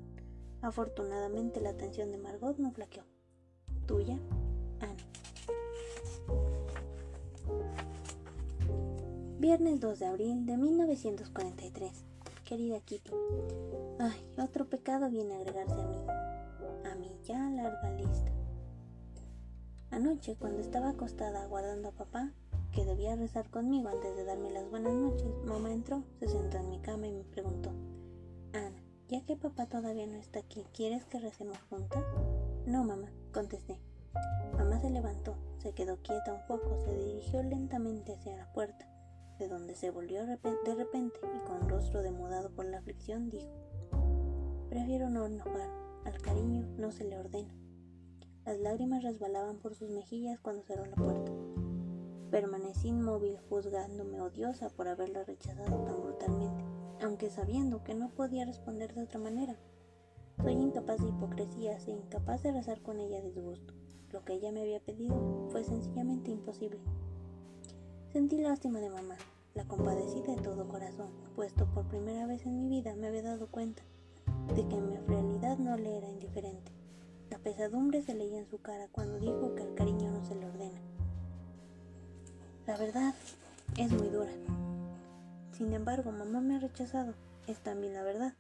Afortunadamente 0.60 1.62
la 1.62 1.70
atención 1.70 2.12
de 2.12 2.18
Margot 2.18 2.58
no 2.58 2.72
flaqueó. 2.72 3.04
Tuya, 3.86 4.20
Ana. 4.80 4.96
Viernes 9.38 9.80
2 9.80 9.98
de 9.98 10.06
abril 10.06 10.44
de 10.44 10.58
1943. 10.58 12.07
Querida 12.48 12.80
Kitty, 12.80 13.10
Ay, 13.98 14.26
otro 14.42 14.64
pecado 14.70 15.10
viene 15.10 15.34
a 15.34 15.40
agregarse 15.40 15.74
a 15.74 15.86
mí, 15.86 15.98
a 16.90 16.94
mi 16.94 17.10
ya 17.22 17.38
larga 17.50 17.90
lista. 17.90 18.32
Anoche, 19.90 20.34
cuando 20.36 20.62
estaba 20.62 20.88
acostada 20.88 21.42
aguardando 21.42 21.90
a 21.90 21.92
papá, 21.92 22.32
que 22.72 22.86
debía 22.86 23.16
rezar 23.16 23.50
conmigo 23.50 23.90
antes 23.90 24.16
de 24.16 24.24
darme 24.24 24.50
las 24.50 24.66
buenas 24.70 24.94
noches, 24.94 25.28
mamá 25.44 25.70
entró, 25.70 26.04
se 26.20 26.26
sentó 26.26 26.56
en 26.56 26.70
mi 26.70 26.78
cama 26.80 27.06
y 27.06 27.12
me 27.12 27.24
preguntó, 27.24 27.68
Ana, 28.54 28.82
ya 29.08 29.22
que 29.26 29.36
papá 29.36 29.66
todavía 29.66 30.06
no 30.06 30.16
está 30.16 30.38
aquí, 30.38 30.64
¿quieres 30.72 31.04
que 31.04 31.20
recemos 31.20 31.58
juntas? 31.68 32.02
No, 32.64 32.82
mamá, 32.82 33.10
contesté. 33.30 33.78
Mamá 34.54 34.80
se 34.80 34.88
levantó, 34.88 35.36
se 35.58 35.74
quedó 35.74 35.98
quieta 35.98 36.32
un 36.32 36.46
poco, 36.46 36.80
se 36.82 36.96
dirigió 36.96 37.42
lentamente 37.42 38.14
hacia 38.14 38.38
la 38.38 38.50
puerta, 38.54 38.88
de 39.38 39.48
donde 39.48 39.74
se 39.74 39.90
volvió 39.90 40.26
de 40.26 40.74
repente 40.74 41.20
y 41.22 41.46
con 41.46 41.68
rostro 41.68 42.02
demudado 42.02 42.50
por 42.50 42.64
la 42.64 42.78
aflicción 42.78 43.30
dijo, 43.30 43.48
Prefiero 44.68 45.08
no 45.08 45.26
enojar, 45.26 45.70
al 46.04 46.20
cariño 46.20 46.66
no 46.76 46.90
se 46.90 47.04
le 47.04 47.18
ordena. 47.18 47.54
Las 48.44 48.58
lágrimas 48.58 49.02
resbalaban 49.02 49.58
por 49.58 49.74
sus 49.74 49.90
mejillas 49.90 50.40
cuando 50.40 50.62
cerró 50.62 50.86
la 50.86 50.96
puerta. 50.96 51.32
Permanecí 52.30 52.88
inmóvil 52.88 53.38
juzgándome 53.48 54.20
odiosa 54.20 54.68
por 54.70 54.88
haberla 54.88 55.24
rechazado 55.24 55.84
tan 55.84 56.02
brutalmente, 56.02 56.64
aunque 57.02 57.30
sabiendo 57.30 57.82
que 57.84 57.94
no 57.94 58.10
podía 58.10 58.44
responder 58.44 58.94
de 58.94 59.02
otra 59.02 59.18
manera. 59.18 59.58
Soy 60.42 60.52
incapaz 60.52 61.00
de 61.00 61.08
hipocresías 61.08 61.86
e 61.88 61.92
incapaz 61.92 62.42
de 62.42 62.52
rezar 62.52 62.80
con 62.82 63.00
ella 63.00 63.20
disgusto. 63.20 63.74
Lo 64.10 64.24
que 64.24 64.34
ella 64.34 64.52
me 64.52 64.62
había 64.62 64.80
pedido 64.80 65.48
fue 65.50 65.64
sencillamente 65.64 66.30
imposible. 66.30 66.80
Sentí 68.12 68.38
lástima 68.38 68.80
de 68.80 68.88
mamá, 68.88 69.16
la 69.54 69.64
compadecí 69.64 70.22
de 70.22 70.36
todo 70.36 70.66
corazón, 70.66 71.10
puesto 71.36 71.66
por 71.66 71.84
primera 71.88 72.26
vez 72.26 72.46
en 72.46 72.56
mi 72.56 72.68
vida 72.68 72.94
me 72.94 73.08
había 73.08 73.22
dado 73.22 73.48
cuenta 73.48 73.82
de 74.54 74.66
que 74.66 74.80
mi 74.80 74.96
realidad 74.96 75.58
no 75.58 75.76
le 75.76 75.98
era 75.98 76.08
indiferente. 76.08 76.72
La 77.30 77.38
pesadumbre 77.38 78.02
se 78.02 78.14
leía 78.14 78.38
en 78.38 78.48
su 78.48 78.62
cara 78.62 78.88
cuando 78.92 79.18
dijo 79.18 79.54
que 79.54 79.62
el 79.62 79.74
cariño 79.74 80.10
no 80.10 80.24
se 80.24 80.34
le 80.34 80.46
ordena. 80.46 80.80
La 82.66 82.78
verdad 82.78 83.14
es 83.76 83.92
muy 83.92 84.08
dura. 84.08 84.32
Sin 85.52 85.74
embargo, 85.74 86.10
mamá 86.10 86.40
me 86.40 86.56
ha 86.56 86.60
rechazado. 86.60 87.12
Es 87.46 87.58
también 87.60 87.92
la 87.92 88.04
verdad. 88.04 88.32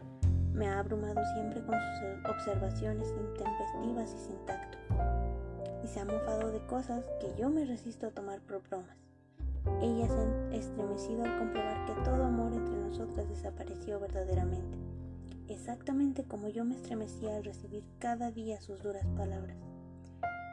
Me 0.54 0.66
ha 0.66 0.78
abrumado 0.78 1.20
siempre 1.34 1.62
con 1.62 1.74
sus 1.74 2.30
observaciones 2.30 3.08
intempestivas 3.08 4.14
y 4.14 4.24
sin 4.24 4.46
tacto 4.46 4.78
y 5.84 5.86
se 5.86 6.00
ha 6.00 6.04
mofado 6.04 6.50
de 6.50 6.60
cosas 6.66 7.04
que 7.20 7.34
yo 7.38 7.50
me 7.50 7.64
resisto 7.64 8.06
a 8.06 8.10
tomar 8.10 8.40
por 8.40 8.62
bromas. 8.68 9.07
Ella 9.80 10.08
se 10.08 10.56
estremecido 10.58 11.24
al 11.24 11.38
comprobar 11.38 11.86
que 11.86 11.92
todo 12.02 12.24
amor 12.24 12.52
entre 12.52 12.76
nosotras 12.76 13.28
desapareció 13.28 14.00
verdaderamente, 14.00 14.78
exactamente 15.48 16.24
como 16.24 16.48
yo 16.48 16.64
me 16.64 16.74
estremecía 16.74 17.36
al 17.36 17.44
recibir 17.44 17.84
cada 17.98 18.30
día 18.30 18.60
sus 18.60 18.82
duras 18.82 19.06
palabras. 19.16 19.56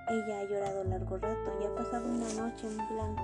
Ella 0.08 0.40
ha 0.40 0.44
llorado 0.44 0.84
largo 0.84 1.18
rato 1.18 1.52
y 1.62 1.66
ha 1.66 1.76
pasado 1.76 2.06
una 2.08 2.32
noche 2.34 2.68
en 2.68 2.78
blanco. 2.78 3.24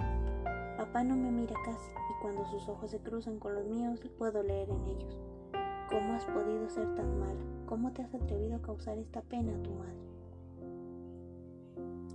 Papá 0.77 1.03
no 1.03 1.15
me 1.15 1.31
mira 1.31 1.53
casi 1.63 1.91
y 1.91 2.21
cuando 2.21 2.43
sus 2.45 2.67
ojos 2.67 2.89
se 2.89 2.99
cruzan 2.99 3.37
con 3.39 3.53
los 3.53 3.67
míos 3.67 3.99
puedo 4.17 4.41
leer 4.41 4.69
en 4.69 4.87
ellos. 4.87 5.19
¿Cómo 5.89 6.13
has 6.13 6.25
podido 6.25 6.67
ser 6.69 6.95
tan 6.95 7.19
mala? 7.19 7.41
¿Cómo 7.67 7.91
te 7.91 8.01
has 8.01 8.13
atrevido 8.13 8.55
a 8.55 8.61
causar 8.61 8.97
esta 8.97 9.21
pena 9.21 9.53
a 9.53 9.61
tu 9.61 9.71
madre? 9.71 10.10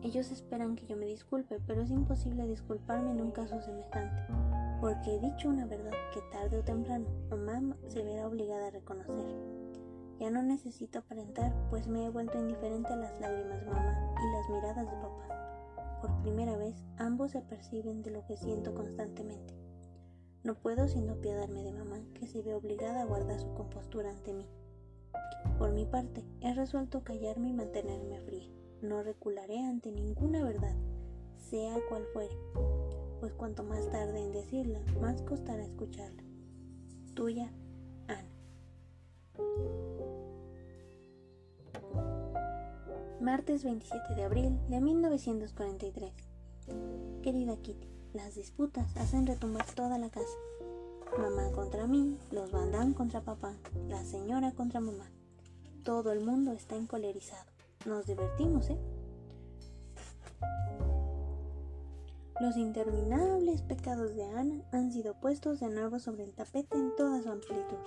Ellos 0.07 0.31
esperan 0.31 0.77
que 0.77 0.87
yo 0.87 0.97
me 0.97 1.07
disculpe, 1.07 1.59
pero 1.67 1.83
es 1.83 1.91
imposible 1.91 2.47
disculparme 2.47 3.11
en 3.11 3.21
un 3.21 3.33
caso 3.33 3.61
semejante, 3.61 4.23
porque 4.81 5.17
he 5.17 5.19
dicho 5.19 5.49
una 5.49 5.67
verdad 5.67 5.91
que 6.15 6.21
tarde 6.31 6.59
o 6.59 6.63
temprano 6.63 7.09
mamá 7.29 7.77
se 7.89 8.05
verá 8.05 8.29
obligada 8.29 8.69
a 8.69 8.71
reconocer. 8.71 9.37
Ya 10.21 10.31
no 10.31 10.45
necesito 10.45 11.01
aparentar, 11.01 11.53
pues 11.71 11.89
me 11.89 12.07
he 12.07 12.11
vuelto 12.11 12.39
indiferente 12.39 12.93
a 12.93 12.97
las 12.97 13.21
lágrimas 13.21 13.59
de 13.59 13.67
mamá 13.67 14.15
y 14.23 14.33
las 14.33 14.49
miradas 14.49 14.87
de 14.89 14.97
papá. 14.97 15.99
Por 16.01 16.23
primera 16.23 16.57
vez, 16.57 16.77
ambos 16.99 17.33
se 17.33 17.41
perciben 17.41 18.03
de 18.03 18.13
lo 18.13 18.25
que 18.27 18.37
siento 18.37 18.75
constantemente. 18.75 19.55
No 20.45 20.55
puedo 20.55 20.87
sino 20.87 21.15
apiadarme 21.15 21.65
de 21.65 21.73
mamá, 21.73 21.99
que 22.15 22.29
se 22.29 22.43
ve 22.43 22.55
obligada 22.55 23.03
a 23.03 23.07
guardar 23.07 23.41
su 23.41 23.53
compostura 23.55 24.11
ante 24.11 24.33
mí. 24.35 24.47
Por 25.59 25.73
mi 25.73 25.85
parte, 25.85 26.25
he 26.43 26.55
resuelto 26.55 27.03
callarme 27.03 27.49
y 27.49 27.55
mantenerme 27.55 28.21
fría 28.21 28.49
no 28.83 29.03
recularé 29.03 29.59
ante 29.59 29.91
ninguna 29.91 30.45
verdad, 30.45 30.75
sea 31.51 31.77
cual 31.89 32.05
fuere, 32.13 32.37
pues 33.21 33.33
cuanto 33.33 33.63
más 33.63 33.89
tarde 33.91 34.21
en 34.21 34.33
decirla, 34.33 34.81
más 35.01 35.23
costará 35.23 35.65
escucharla. 35.65 36.23
Tuya, 37.15 37.51
Ana. 38.09 38.29
Martes 43.21 43.65
27 43.65 44.15
de 44.15 44.25
abril 44.25 44.59
de 44.69 44.81
1943. 44.81 46.13
Querida 47.23 47.57
Kitty, 47.57 47.89
las 48.13 48.35
disputas 48.35 48.97
hacen 48.97 49.27
retumbar 49.27 49.67
toda 49.75 49.99
la 49.99 50.11
casa. 50.11 50.37
Mamá 51.19 51.51
contra 51.53 51.87
mí, 51.87 52.19
los 52.31 52.51
Van 52.51 52.93
contra 52.93 53.23
papá, 53.23 53.55
la 53.89 54.05
señora 54.05 54.53
contra 54.53 54.81
mamá. 54.81 55.11
Todo 55.83 56.13
el 56.13 56.21
mundo 56.21 56.53
está 56.53 56.77
encolerizado. 56.77 57.56
Nos 57.87 58.07
divertimos, 58.07 58.69
¿eh? 58.71 58.79
Los 62.41 62.57
interminables 62.57 63.63
pecados 63.63 64.15
de 64.15 64.25
Ana 64.25 64.63
han 64.73 64.93
sido 64.93 65.15
puestos 65.21 65.61
de 65.61 65.71
nuevo 65.71 65.99
sobre 65.99 66.25
el 66.25 66.35
tapete 66.35 66.77
en 66.77 66.95
toda 66.97 67.23
su 67.23 67.31
amplitud. 67.31 67.79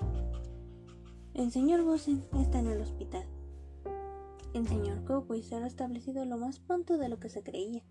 El 1.34 1.52
señor 1.52 1.84
Bosen 1.84 2.26
está 2.40 2.60
en 2.60 2.68
el 2.68 2.82
hospital. 2.82 3.26
El 4.54 4.68
señor 4.68 5.04
se 5.44 5.56
ha 5.56 5.60
restablecido 5.60 6.26
lo 6.26 6.38
más 6.38 6.60
pronto 6.60 6.98
de 6.98 7.10
lo 7.10 7.20
que 7.20 7.30
se 7.30 7.44
creía, 7.44 7.84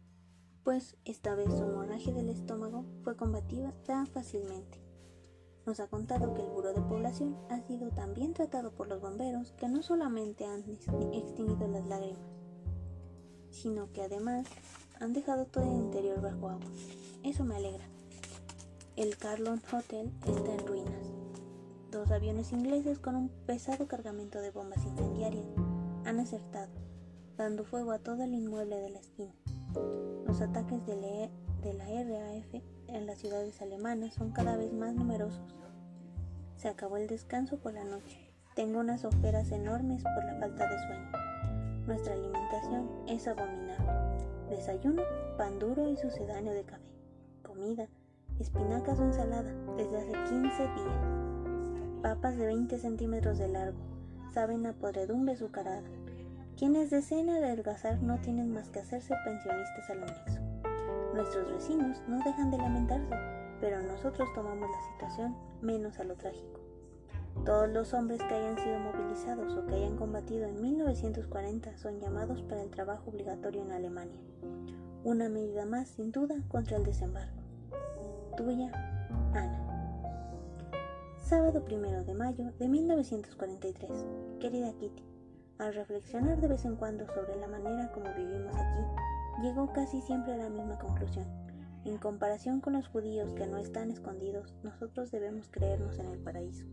pues 0.65 0.97
esta 1.05 1.35
vez 1.35 1.47
su 1.47 1.63
hemorragia 1.63 2.13
del 2.13 2.29
estómago 2.31 2.85
fue 3.05 3.17
combativa 3.17 3.73
tan 3.85 4.07
fácilmente. 4.07 4.88
Nos 5.69 5.81
ha 5.81 5.87
contado 5.87 6.33
que 6.33 6.41
el 6.41 6.49
Buró 6.49 6.73
de 6.73 6.81
Población 6.81 7.37
ha 7.51 7.61
sido 7.61 7.91
tan 7.91 8.15
bien 8.15 8.33
tratado 8.33 8.71
por 8.71 8.89
los 8.89 9.03
bomberos 9.03 9.53
que 9.53 9.69
no 9.69 9.83
solamente 9.83 10.47
han 10.47 10.61
extinguido 11.13 11.69
las 11.69 11.87
lágrimas, 11.87 12.23
sino 13.51 13.93
que 13.93 14.01
además 14.01 14.47
han 14.99 15.13
dejado 15.13 15.45
todo 15.45 15.65
el 15.65 15.77
interior 15.77 16.23
bajo 16.23 16.49
agua. 16.49 16.71
Eso 17.23 17.45
me 17.45 17.57
alegra. 17.57 17.85
El 18.97 19.19
Carlon 19.19 19.61
Hotel 19.71 20.11
está 20.27 20.55
en 20.55 20.67
ruinas. 20.67 21.07
Dos 21.91 22.13
aviones 22.13 22.51
ingleses 22.53 22.99
con 22.99 23.15
un 23.15 23.29
pesado 23.29 23.87
cargamento 23.89 24.41
de 24.41 24.51
bombas 24.51 24.83
incendiarias 24.87 25.49
han 26.07 26.19
acertado, 26.19 26.73
dando 27.37 27.65
fuego 27.65 27.91
a 27.93 27.99
todo 27.99 28.23
el 28.23 28.33
inmueble 28.33 28.77
de 28.77 28.89
la 28.89 29.01
esquina. 29.01 29.35
Los 30.27 30.41
ataques 30.41 30.87
de 30.87 30.97
la 31.75 31.85
RAF 31.85 32.78
en 32.89 33.07
las 33.07 33.19
ciudades 33.19 33.61
alemanas 33.61 34.15
son 34.15 34.33
cada 34.33 34.57
vez 34.57 34.73
más 34.73 34.95
numerosos. 34.95 35.55
Se 36.57 36.69
acabó 36.69 36.97
el 36.97 37.07
descanso 37.07 37.59
por 37.59 37.75
la 37.75 37.85
noche. 37.85 38.33
Tengo 38.55 38.81
unas 38.81 39.05
ojeras 39.05 39.53
enormes 39.53 40.03
por 40.03 40.25
la 40.25 40.35
falta 40.41 40.69
de 40.69 40.79
sueño. 40.79 41.13
Nuestra 41.87 42.15
alimentación 42.15 42.91
es 43.07 43.29
abominable. 43.29 44.27
Desayuno, 44.51 45.03
pan 45.37 45.59
duro 45.59 45.89
y 45.89 45.97
sucedáneo 45.97 46.53
de 46.53 46.65
café. 46.65 46.83
Comida, 47.43 47.89
espinacas 48.41 48.99
o 48.99 49.05
ensalada 49.05 49.55
desde 49.77 49.99
hace 49.99 50.13
15 50.13 50.39
días. 50.41 52.03
Papas 52.03 52.37
de 52.37 52.47
20 52.47 52.79
centímetros 52.79 53.39
de 53.39 53.49
largo, 53.49 53.79
saben 54.33 54.67
a 54.67 54.73
podredumbre 54.73 55.35
azucarada. 55.35 55.89
Quienes 56.57 56.91
desean 56.91 57.31
adelgazar 57.31 58.03
no 58.03 58.19
tienen 58.21 58.53
más 58.53 58.69
que 58.71 58.81
hacerse 58.81 59.15
pensionistas 59.25 59.91
al 59.91 60.03
anexo. 60.03 60.48
Nuestros 61.19 61.51
vecinos 61.51 62.01
no 62.07 62.23
dejan 62.23 62.49
de 62.53 62.59
lamentarse, 62.59 63.13
pero 63.61 63.83
nosotros 63.83 64.29
tomamos 64.37 64.71
la 64.71 64.93
situación 64.93 65.35
menos 65.61 65.99
a 65.99 66.05
lo 66.05 66.15
trágico. 66.15 66.61
Todos 67.45 67.69
los 67.71 67.93
hombres 67.93 68.23
que 68.23 68.35
hayan 68.35 68.57
sido 68.57 68.79
movilizados 68.79 69.53
o 69.57 69.67
que 69.67 69.75
hayan 69.75 69.97
combatido 69.97 70.47
en 70.47 70.63
1940 70.63 71.77
son 71.77 71.99
llamados 71.99 72.43
para 72.43 72.63
el 72.63 72.71
trabajo 72.71 73.11
obligatorio 73.11 73.63
en 73.63 73.73
Alemania. 73.73 74.21
Una 75.03 75.29
medida 75.29 75.67
más, 75.67 75.89
sin 75.89 76.13
duda, 76.13 76.37
contra 76.47 76.77
el 76.77 76.85
desembarco. 76.85 77.43
Tuya, 78.37 78.71
Ana. 79.35 80.71
Sábado 81.25 81.65
primero 81.65 82.05
de 82.05 82.15
mayo 82.15 82.53
de 82.61 82.69
1943. 82.69 83.91
Querida 84.39 84.73
Kitty, 84.75 85.03
al 85.59 85.75
reflexionar 85.75 86.41
de 86.41 86.47
vez 86.47 86.65
en 86.65 86.77
cuando 86.77 87.09
sobre 87.09 87.35
la 87.41 87.49
manera 87.49 87.91
como 87.91 88.07
vivimos 88.15 88.55
aquí, 88.55 89.18
llegó 89.43 89.73
casi 89.73 90.01
siempre 90.03 90.35
a 90.35 90.37
la 90.37 90.49
misma 90.49 90.79
conclusión. 90.79 91.27
En 91.85 91.99
comparación 91.99 92.61
con 92.61 92.75
los 92.75 92.89
judíos 92.89 93.33
que 93.35 93.47
no 93.47 93.57
están 93.57 93.91
escondidos, 93.91 94.55
nosotros 94.63 95.11
debemos 95.11 95.49
creernos 95.51 95.99
en 95.99 96.07
el 96.07 96.19
paraíso. 96.19 96.67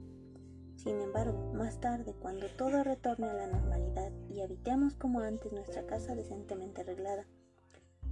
Sin 0.76 1.00
embargo, 1.00 1.54
más 1.54 1.80
tarde, 1.80 2.14
cuando 2.20 2.48
todo 2.58 2.84
retorne 2.84 3.28
a 3.28 3.34
la 3.34 3.48
normalidad 3.48 4.12
y 4.30 4.42
habitemos 4.42 4.94
como 4.96 5.20
antes 5.22 5.52
nuestra 5.52 5.86
casa 5.86 6.16
decentemente 6.16 6.82
arreglada, 6.82 7.26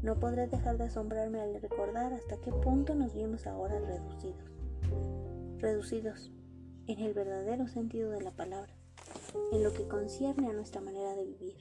no 0.01 0.19
podré 0.19 0.47
dejar 0.47 0.77
de 0.77 0.85
asombrarme 0.85 1.39
al 1.39 1.61
recordar 1.61 2.13
hasta 2.13 2.39
qué 2.41 2.51
punto 2.51 2.95
nos 2.95 3.13
vimos 3.13 3.47
ahora 3.47 3.79
reducidos. 3.79 4.51
Reducidos, 5.59 6.31
en 6.87 6.99
el 6.99 7.13
verdadero 7.13 7.67
sentido 7.67 8.11
de 8.11 8.21
la 8.21 8.31
palabra, 8.31 8.73
en 9.51 9.63
lo 9.63 9.73
que 9.73 9.87
concierne 9.87 10.49
a 10.49 10.53
nuestra 10.53 10.81
manera 10.81 11.15
de 11.15 11.25
vivir. 11.25 11.55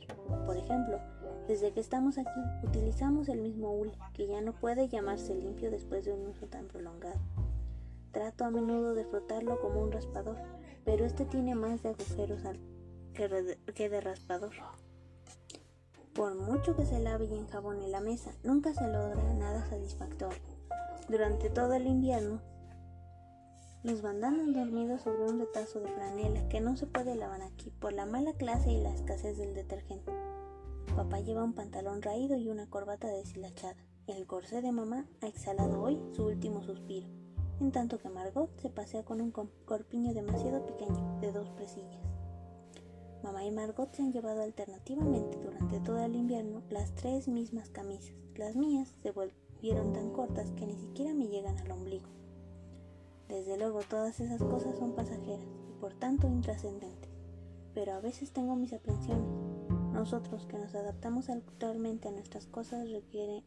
Por 0.46 0.56
ejemplo, 0.56 0.98
desde 1.46 1.72
que 1.72 1.80
estamos 1.80 2.18
aquí 2.18 2.40
utilizamos 2.62 3.28
el 3.28 3.40
mismo 3.40 3.72
hule, 3.72 3.92
que 4.14 4.26
ya 4.26 4.40
no 4.40 4.52
puede 4.52 4.88
llamarse 4.88 5.34
limpio 5.34 5.70
después 5.70 6.04
de 6.04 6.12
un 6.12 6.28
uso 6.28 6.46
tan 6.46 6.66
prolongado. 6.68 7.20
Trato 8.12 8.44
a 8.44 8.50
menudo 8.50 8.94
de 8.94 9.04
frotarlo 9.04 9.60
como 9.60 9.82
un 9.82 9.92
raspador, 9.92 10.36
pero 10.84 11.04
este 11.04 11.24
tiene 11.24 11.54
más 11.54 11.82
de 11.82 11.90
agujeros 11.90 12.40
que 13.14 13.88
de 13.88 14.00
raspador. 14.00 14.52
Por 16.14 16.34
mucho 16.34 16.76
que 16.76 16.84
se 16.84 17.00
lave 17.00 17.24
y 17.24 17.34
enjabone 17.34 17.88
la 17.88 18.00
mesa, 18.00 18.32
nunca 18.42 18.74
se 18.74 18.86
logra 18.86 19.32
nada 19.34 19.66
satisfactorio. 19.68 20.42
Durante 21.08 21.48
todo 21.48 21.72
el 21.72 21.86
invierno, 21.86 22.40
los 23.82 24.00
bandanos 24.00 24.54
dormidos 24.54 25.02
sobre 25.02 25.24
un 25.24 25.40
retazo 25.40 25.80
de 25.80 25.88
franela 25.88 26.48
que 26.48 26.60
no 26.60 26.76
se 26.76 26.86
puede 26.86 27.16
lavar 27.16 27.42
aquí 27.42 27.70
por 27.70 27.92
la 27.92 28.06
mala 28.06 28.32
clase 28.34 28.70
y 28.70 28.80
la 28.80 28.94
escasez 28.94 29.36
del 29.38 29.54
detergente. 29.54 30.12
Papá 30.94 31.18
lleva 31.18 31.42
un 31.42 31.52
pantalón 31.52 32.00
raído 32.00 32.36
y 32.36 32.48
una 32.48 32.70
corbata 32.70 33.08
deshilachada. 33.08 33.76
El 34.06 34.26
corsé 34.26 34.62
de 34.62 34.70
mamá 34.70 35.08
ha 35.20 35.26
exhalado 35.26 35.82
hoy 35.82 36.00
su 36.12 36.26
último 36.26 36.62
suspiro, 36.62 37.08
en 37.60 37.72
tanto 37.72 37.98
que 37.98 38.08
Margot 38.08 38.56
se 38.60 38.70
pasea 38.70 39.04
con 39.04 39.20
un 39.20 39.32
corpiño 39.32 40.14
demasiado 40.14 40.64
pequeño 40.64 41.18
de 41.20 41.32
dos 41.32 41.50
presillas. 41.50 42.02
Mamá 43.24 43.44
y 43.44 43.50
Margot 43.50 43.92
se 43.92 44.02
han 44.02 44.12
llevado 44.12 44.42
alternativamente 44.42 45.38
durante 45.38 45.80
todo 45.80 45.98
el 46.04 46.14
invierno 46.14 46.62
las 46.70 46.94
tres 46.94 47.26
mismas 47.26 47.70
camisas. 47.70 48.14
Las 48.36 48.54
mías 48.54 48.94
se 49.02 49.10
volvieron 49.10 49.92
tan 49.92 50.10
cortas 50.10 50.52
que 50.52 50.66
ni 50.66 50.76
siquiera 50.76 51.14
me 51.14 51.26
llegan 51.26 51.58
al 51.58 51.72
ombligo. 51.72 52.21
Desde 53.32 53.56
luego 53.56 53.80
todas 53.88 54.20
esas 54.20 54.42
cosas 54.42 54.76
son 54.76 54.92
pasajeras 54.92 55.40
y 55.66 55.72
por 55.80 55.94
tanto 55.94 56.26
intrascendentes, 56.28 57.08
pero 57.72 57.94
a 57.94 58.00
veces 58.00 58.30
tengo 58.30 58.56
mis 58.56 58.74
aprensiones. 58.74 59.24
Nosotros 59.94 60.44
que 60.44 60.58
nos 60.58 60.74
adaptamos 60.74 61.30
actualmente 61.30 62.08
a 62.08 62.12
nuestras 62.12 62.46
cosas 62.46 62.90
requiere, 62.90 63.42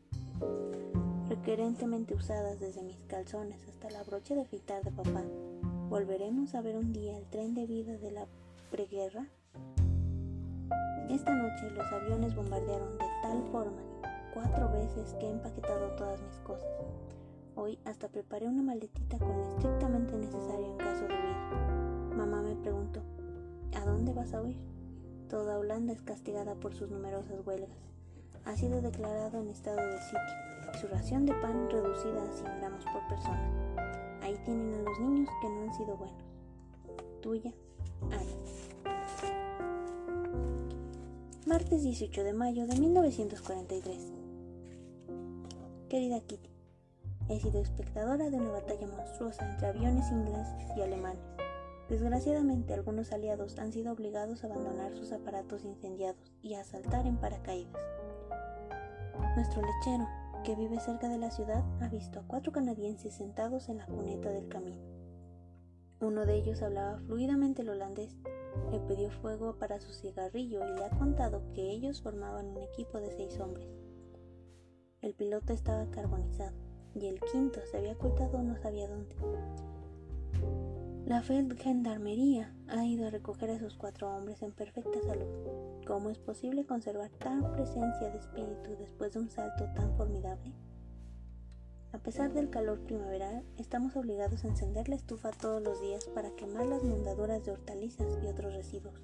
requerentemente 1.30 2.16
usadas 2.16 2.60
desde 2.60 2.82
mis 2.82 3.04
calzones 3.04 3.60
hasta 3.70 3.92
la 3.92 4.02
brocha 4.02 4.34
de 4.34 4.42
afeitar 4.42 4.84
de 4.84 4.90
papá, 4.90 5.22
¿volveremos 5.88 6.56
a 6.56 6.62
ver 6.62 6.78
un 6.78 6.92
día 6.92 7.16
el 7.16 7.26
tren 7.28 7.54
de 7.54 7.68
vida 7.68 7.96
de 8.00 8.10
la 8.10 8.26
preguerra? 8.72 9.28
Esta 11.12 11.32
noche 11.32 11.70
los 11.70 11.86
aviones 11.94 12.36
bombardearon 12.36 12.98
de 12.98 13.06
tal 13.22 13.44
forma 13.52 13.84
cuatro 14.34 14.72
veces 14.72 15.14
que 15.20 15.28
he 15.28 15.30
empaquetado 15.30 15.96
todas 15.96 16.20
mis 16.24 16.40
cosas. 16.40 16.72
Hoy 17.58 17.80
hasta 17.86 18.10
preparé 18.10 18.48
una 18.48 18.62
maletita 18.62 19.18
con 19.18 19.30
lo 19.30 19.50
estrictamente 19.50 20.18
necesario 20.18 20.72
en 20.72 20.78
caso 20.78 21.08
de 21.08 21.14
huir. 21.14 22.18
Mamá 22.18 22.42
me 22.42 22.54
preguntó, 22.56 23.02
¿a 23.78 23.86
dónde 23.86 24.12
vas 24.12 24.34
a 24.34 24.42
huir? 24.42 24.58
Toda 25.30 25.58
Holanda 25.58 25.94
es 25.94 26.02
castigada 26.02 26.56
por 26.56 26.74
sus 26.74 26.90
numerosas 26.90 27.46
huelgas. 27.46 27.70
Ha 28.44 28.58
sido 28.58 28.82
declarado 28.82 29.40
en 29.40 29.48
estado 29.48 29.78
de 29.78 30.02
sitio 30.02 30.20
y 30.74 30.78
su 30.78 30.88
ración 30.88 31.26
de 31.26 31.34
pan 31.36 31.70
reducida 31.70 32.24
a 32.24 32.32
100 32.32 32.58
gramos 32.58 32.84
por 32.84 33.08
persona. 33.08 34.20
Ahí 34.22 34.38
tienen 34.44 34.74
a 34.74 34.82
los 34.82 35.00
niños 35.00 35.30
que 35.42 35.50
no 35.50 35.62
han 35.62 35.74
sido 35.74 35.96
buenos. 35.96 36.24
Tuya, 37.22 37.54
Ana. 38.12 38.36
Martes 41.48 41.84
18 41.84 42.24
de 42.24 42.34
mayo 42.34 42.68
de 42.68 42.78
1943. 42.78 44.12
Querida 45.88 46.20
Kitty, 46.20 46.55
He 47.28 47.40
sido 47.40 47.60
espectadora 47.60 48.30
de 48.30 48.38
una 48.38 48.52
batalla 48.52 48.86
monstruosa 48.86 49.50
entre 49.50 49.68
aviones 49.68 50.12
ingleses 50.12 50.78
y 50.78 50.82
alemanes. 50.82 51.24
Desgraciadamente 51.90 52.76
algunos 52.76 53.12
aliados 53.12 53.58
han 53.58 53.74
sido 53.74 53.94
obligados 53.94 54.44
a 54.44 54.48
abandonar 54.48 54.96
sus 54.96 55.12
aparatos 55.12 55.66
incendiados 55.66 56.32
y 56.44 56.54
a 56.54 56.64
saltar 56.64 57.08
en 57.08 57.18
paracaídas. 57.18 57.82
Nuestro 59.36 59.64
lechero, 59.64 60.08
que 60.44 60.56
vive 60.56 60.80
cerca 60.80 61.10
de 61.10 61.18
la 61.18 61.32
ciudad, 61.32 61.64
ha 61.82 61.88
visto 61.88 62.20
a 62.20 62.28
cuatro 62.28 62.52
canadienses 62.52 63.16
sentados 63.16 63.70
en 63.70 63.78
la 63.78 63.88
cuneta 63.88 64.30
del 64.30 64.48
camino. 64.48 64.84
Uno 66.02 66.28
de 66.28 66.36
ellos 66.36 66.62
hablaba 66.62 67.00
fluidamente 67.00 67.64
el 67.64 67.70
holandés, 67.70 68.16
le 68.72 68.80
pidió 68.82 69.10
fuego 69.10 69.58
para 69.58 69.80
su 69.80 69.94
cigarrillo 69.94 70.60
y 70.64 70.78
le 70.78 70.86
ha 70.86 70.92
contado 70.92 71.42
que 71.54 71.72
ellos 71.72 72.04
formaban 72.04 72.50
un 72.50 72.62
equipo 72.62 73.00
de 73.00 73.12
seis 73.12 73.40
hombres. 73.40 73.68
El 75.02 75.16
piloto 75.16 75.54
estaba 75.54 75.90
carbonizado 75.90 76.65
y 76.96 77.08
el 77.08 77.20
quinto 77.20 77.60
se 77.70 77.78
había 77.78 77.94
ocultado 77.94 78.42
no 78.42 78.58
sabía 78.58 78.88
dónde. 78.88 79.16
La 81.06 81.22
Gendarmería 81.22 82.52
ha 82.68 82.84
ido 82.84 83.06
a 83.06 83.12
recoger 83.12 83.52
a 83.52 83.54
esos 83.54 83.76
cuatro 83.76 84.10
hombres 84.10 84.42
en 84.42 84.52
perfecta 84.52 85.00
salud. 85.04 85.28
¿Cómo 85.86 86.10
es 86.10 86.18
posible 86.18 86.66
conservar 86.66 87.12
tan 87.12 87.52
presencia 87.52 88.10
de 88.10 88.18
espíritu 88.18 88.76
después 88.80 89.14
de 89.14 89.20
un 89.20 89.30
salto 89.30 89.66
tan 89.76 89.96
formidable? 89.98 90.52
A 91.92 92.00
pesar 92.00 92.34
del 92.34 92.50
calor 92.50 92.80
primaveral, 92.80 93.46
estamos 93.58 93.96
obligados 93.96 94.44
a 94.44 94.48
encender 94.48 94.90
la 94.90 94.96
estufa 94.96 95.30
todos 95.30 95.62
los 95.62 95.80
días 95.80 96.06
para 96.06 96.32
quemar 96.32 96.66
las 96.66 96.84
mondaduras 96.84 97.44
de 97.46 97.52
hortalizas 97.52 98.08
y 98.24 98.28
otros 98.28 98.54
residuos. 98.54 99.00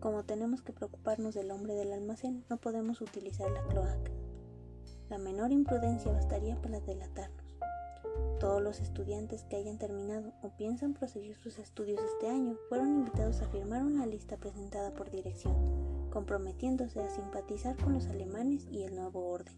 Como 0.00 0.24
tenemos 0.24 0.60
que 0.60 0.74
preocuparnos 0.74 1.34
del 1.34 1.50
hombre 1.50 1.74
del 1.74 1.94
almacén, 1.94 2.44
no 2.50 2.58
podemos 2.58 3.00
utilizar 3.00 3.50
la 3.50 3.62
cloaca. 3.68 4.12
La 5.14 5.20
menor 5.20 5.52
imprudencia 5.52 6.10
bastaría 6.10 6.60
para 6.60 6.80
delatarnos. 6.80 7.46
Todos 8.40 8.60
los 8.60 8.80
estudiantes 8.80 9.44
que 9.44 9.54
hayan 9.54 9.78
terminado 9.78 10.32
o 10.42 10.48
piensan 10.56 10.92
proseguir 10.92 11.36
sus 11.36 11.60
estudios 11.60 12.00
este 12.02 12.28
año 12.28 12.56
fueron 12.68 12.96
invitados 12.96 13.40
a 13.40 13.48
firmar 13.48 13.84
una 13.84 14.06
lista 14.06 14.38
presentada 14.38 14.92
por 14.92 15.12
dirección, 15.12 16.10
comprometiéndose 16.10 17.00
a 17.00 17.10
simpatizar 17.10 17.76
con 17.76 17.92
los 17.92 18.08
alemanes 18.08 18.66
y 18.72 18.82
el 18.82 18.96
nuevo 18.96 19.28
orden. 19.28 19.54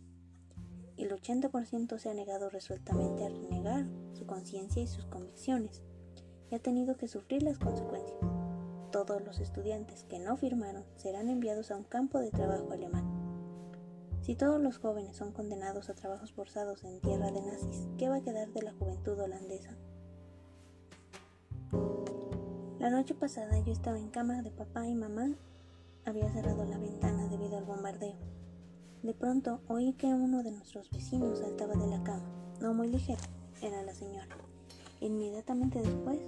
El 0.98 1.10
80% 1.10 1.96
se 1.96 2.10
ha 2.10 2.12
negado 2.12 2.50
resueltamente 2.50 3.24
a 3.24 3.30
renegar 3.30 3.86
su 4.12 4.26
conciencia 4.26 4.82
y 4.82 4.86
sus 4.86 5.06
convicciones, 5.06 5.80
y 6.50 6.54
ha 6.54 6.58
tenido 6.58 6.98
que 6.98 7.08
sufrir 7.08 7.42
las 7.42 7.58
consecuencias. 7.58 8.20
Todos 8.92 9.22
los 9.22 9.40
estudiantes 9.40 10.04
que 10.04 10.18
no 10.18 10.36
firmaron 10.36 10.84
serán 10.96 11.30
enviados 11.30 11.70
a 11.70 11.76
un 11.76 11.84
campo 11.84 12.18
de 12.18 12.30
trabajo 12.30 12.72
alemán. 12.72 13.15
Si 14.26 14.34
todos 14.34 14.60
los 14.60 14.78
jóvenes 14.78 15.16
son 15.16 15.30
condenados 15.30 15.88
a 15.88 15.94
trabajos 15.94 16.32
forzados 16.32 16.82
en 16.82 17.00
tierra 17.00 17.30
de 17.30 17.40
nazis, 17.42 17.86
¿qué 17.96 18.08
va 18.08 18.16
a 18.16 18.22
quedar 18.22 18.48
de 18.48 18.60
la 18.60 18.72
juventud 18.72 19.16
holandesa? 19.20 19.70
La 22.80 22.90
noche 22.90 23.14
pasada 23.14 23.56
yo 23.60 23.72
estaba 23.72 24.00
en 24.00 24.08
cama 24.08 24.42
de 24.42 24.50
papá 24.50 24.84
y 24.88 24.96
mamá. 24.96 25.28
Había 26.04 26.28
cerrado 26.32 26.64
la 26.64 26.76
ventana 26.76 27.28
debido 27.28 27.56
al 27.56 27.66
bombardeo. 27.66 28.16
De 29.04 29.14
pronto 29.14 29.60
oí 29.68 29.92
que 29.92 30.08
uno 30.08 30.42
de 30.42 30.50
nuestros 30.50 30.90
vecinos 30.90 31.38
saltaba 31.38 31.74
de 31.74 31.86
la 31.86 32.02
cama, 32.02 32.26
no 32.60 32.74
muy 32.74 32.88
ligero, 32.88 33.22
era 33.62 33.80
la 33.82 33.94
señora. 33.94 34.36
Inmediatamente 34.98 35.80
después, 35.80 36.18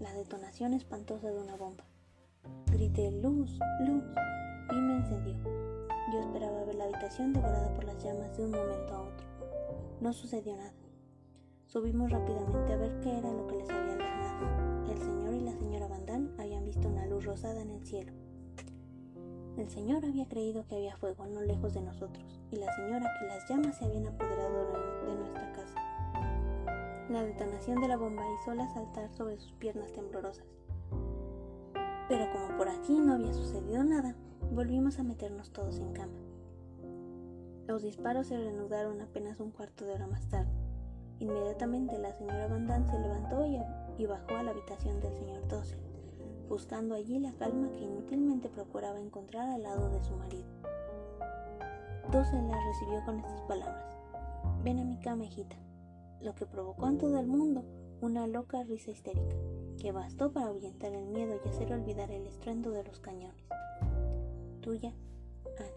la 0.00 0.12
detonación 0.12 0.74
espantosa 0.74 1.30
de 1.30 1.40
una 1.40 1.56
bomba. 1.56 1.84
Grité 2.66 3.10
luz, 3.10 3.58
luz, 3.80 4.04
y 4.70 4.74
me 4.74 4.96
encendió. 4.96 5.75
Yo 6.16 6.22
esperaba 6.22 6.64
ver 6.64 6.76
la 6.76 6.84
habitación 6.84 7.34
devorada 7.34 7.74
por 7.74 7.84
las 7.84 8.02
llamas 8.02 8.34
de 8.34 8.44
un 8.46 8.50
momento 8.50 8.94
a 8.94 9.02
otro. 9.02 9.26
No 10.00 10.14
sucedió 10.14 10.56
nada. 10.56 10.72
Subimos 11.66 12.10
rápidamente 12.10 12.72
a 12.72 12.76
ver 12.78 12.98
qué 13.00 13.18
era 13.18 13.30
lo 13.30 13.46
que 13.46 13.56
les 13.56 13.68
había 13.68 13.92
alarmado. 13.92 14.90
El 14.90 14.96
señor 14.96 15.34
y 15.34 15.40
la 15.40 15.52
señora 15.52 15.88
Van 15.88 16.32
habían 16.38 16.64
visto 16.64 16.88
una 16.88 17.04
luz 17.04 17.26
rosada 17.26 17.60
en 17.60 17.68
el 17.68 17.84
cielo. 17.84 18.14
El 19.58 19.68
señor 19.68 20.06
había 20.06 20.26
creído 20.26 20.66
que 20.66 20.76
había 20.76 20.96
fuego 20.96 21.26
no 21.26 21.42
lejos 21.42 21.74
de 21.74 21.82
nosotros, 21.82 22.40
y 22.50 22.56
la 22.56 22.74
señora 22.74 23.12
que 23.20 23.26
las 23.26 23.46
llamas 23.50 23.76
se 23.76 23.84
habían 23.84 24.06
apoderado 24.06 24.72
de 25.06 25.16
nuestra 25.16 25.52
casa. 25.52 25.74
La 27.10 27.24
detonación 27.24 27.78
de 27.82 27.88
la 27.88 27.98
bomba 27.98 28.22
hizo 28.40 28.54
saltar 28.72 29.12
sobre 29.12 29.36
sus 29.36 29.52
piernas 29.52 29.92
temblorosas. 29.92 30.46
Pero 32.08 32.32
como 32.32 32.56
por 32.56 32.70
aquí 32.70 33.00
no 33.00 33.12
había 33.12 33.34
sucedido 33.34 33.84
nada, 33.84 34.16
Volvimos 34.52 34.98
a 34.98 35.02
meternos 35.02 35.50
todos 35.50 35.78
en 35.80 35.92
cama. 35.92 36.18
Los 37.66 37.82
disparos 37.82 38.28
se 38.28 38.38
reanudaron 38.38 39.00
apenas 39.00 39.40
un 39.40 39.50
cuarto 39.50 39.84
de 39.84 39.92
hora 39.92 40.06
más 40.06 40.28
tarde. 40.28 40.50
Inmediatamente 41.18 41.98
la 41.98 42.12
señora 42.12 42.46
Van 42.46 42.86
se 42.86 42.98
levantó 42.98 43.44
y, 43.44 44.06
bajó 44.06 44.36
a 44.36 44.42
la 44.42 44.52
habitación 44.52 45.00
del 45.00 45.14
señor 45.14 45.46
Dossel, 45.48 45.80
buscando 46.48 46.94
allí 46.94 47.18
la 47.18 47.32
calma 47.32 47.70
que 47.72 47.80
inútilmente 47.80 48.48
procuraba 48.48 49.00
encontrar 49.00 49.48
al 49.48 49.62
lado 49.62 49.90
de 49.90 50.02
su 50.02 50.14
marido. 50.16 50.46
Dossel 52.12 52.46
la 52.46 52.58
recibió 52.66 53.04
con 53.04 53.18
estas 53.18 53.42
palabras: 53.42 53.96
Ven 54.62 54.78
a 54.78 54.84
mi 54.84 54.98
cama, 55.00 55.24
hijita, 55.24 55.56
lo 56.20 56.34
que 56.34 56.46
provocó 56.46 56.88
en 56.88 56.98
todo 56.98 57.18
el 57.18 57.26
mundo 57.26 57.64
una 58.00 58.26
loca 58.26 58.62
risa 58.62 58.90
histérica, 58.90 59.36
que 59.78 59.92
bastó 59.92 60.32
para 60.32 60.46
ahuyentar 60.46 60.92
el 60.92 61.06
miedo 61.06 61.40
y 61.44 61.48
hacer 61.48 61.72
olvidar 61.72 62.10
el 62.10 62.26
estruendo 62.26 62.70
de 62.70 62.84
los 62.84 63.00
cañones. 63.00 63.44
Tuya, 64.66 64.92
Ana. 65.60 65.68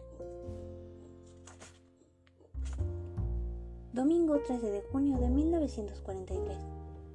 Domingo 3.93 4.39
13 4.39 4.65
de 4.65 4.81
junio 4.81 5.19
de 5.19 5.29
1943. 5.29 6.57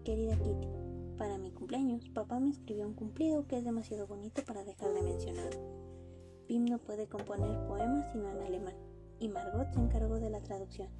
Querida 0.04 0.36
Kitty, 0.36 0.68
Para 1.18 1.36
mi 1.36 1.50
cumpleaños, 1.50 2.08
papá 2.10 2.38
me 2.38 2.50
escribió 2.50 2.86
un 2.86 2.94
cumplido 2.94 3.48
que 3.48 3.58
es 3.58 3.64
demasiado 3.64 4.06
bonito 4.06 4.44
para 4.44 4.62
dejar 4.62 4.94
de 4.94 5.02
mencionar. 5.02 5.50
Pim 6.46 6.64
no 6.64 6.78
puede 6.78 7.08
componer 7.08 7.66
poemas 7.66 8.06
sino 8.12 8.30
en 8.30 8.42
alemán, 8.42 8.74
y 9.18 9.28
Margot 9.28 9.68
se 9.72 9.80
encargó 9.80 10.20
de 10.20 10.30
la 10.30 10.42
traducción. 10.44 10.90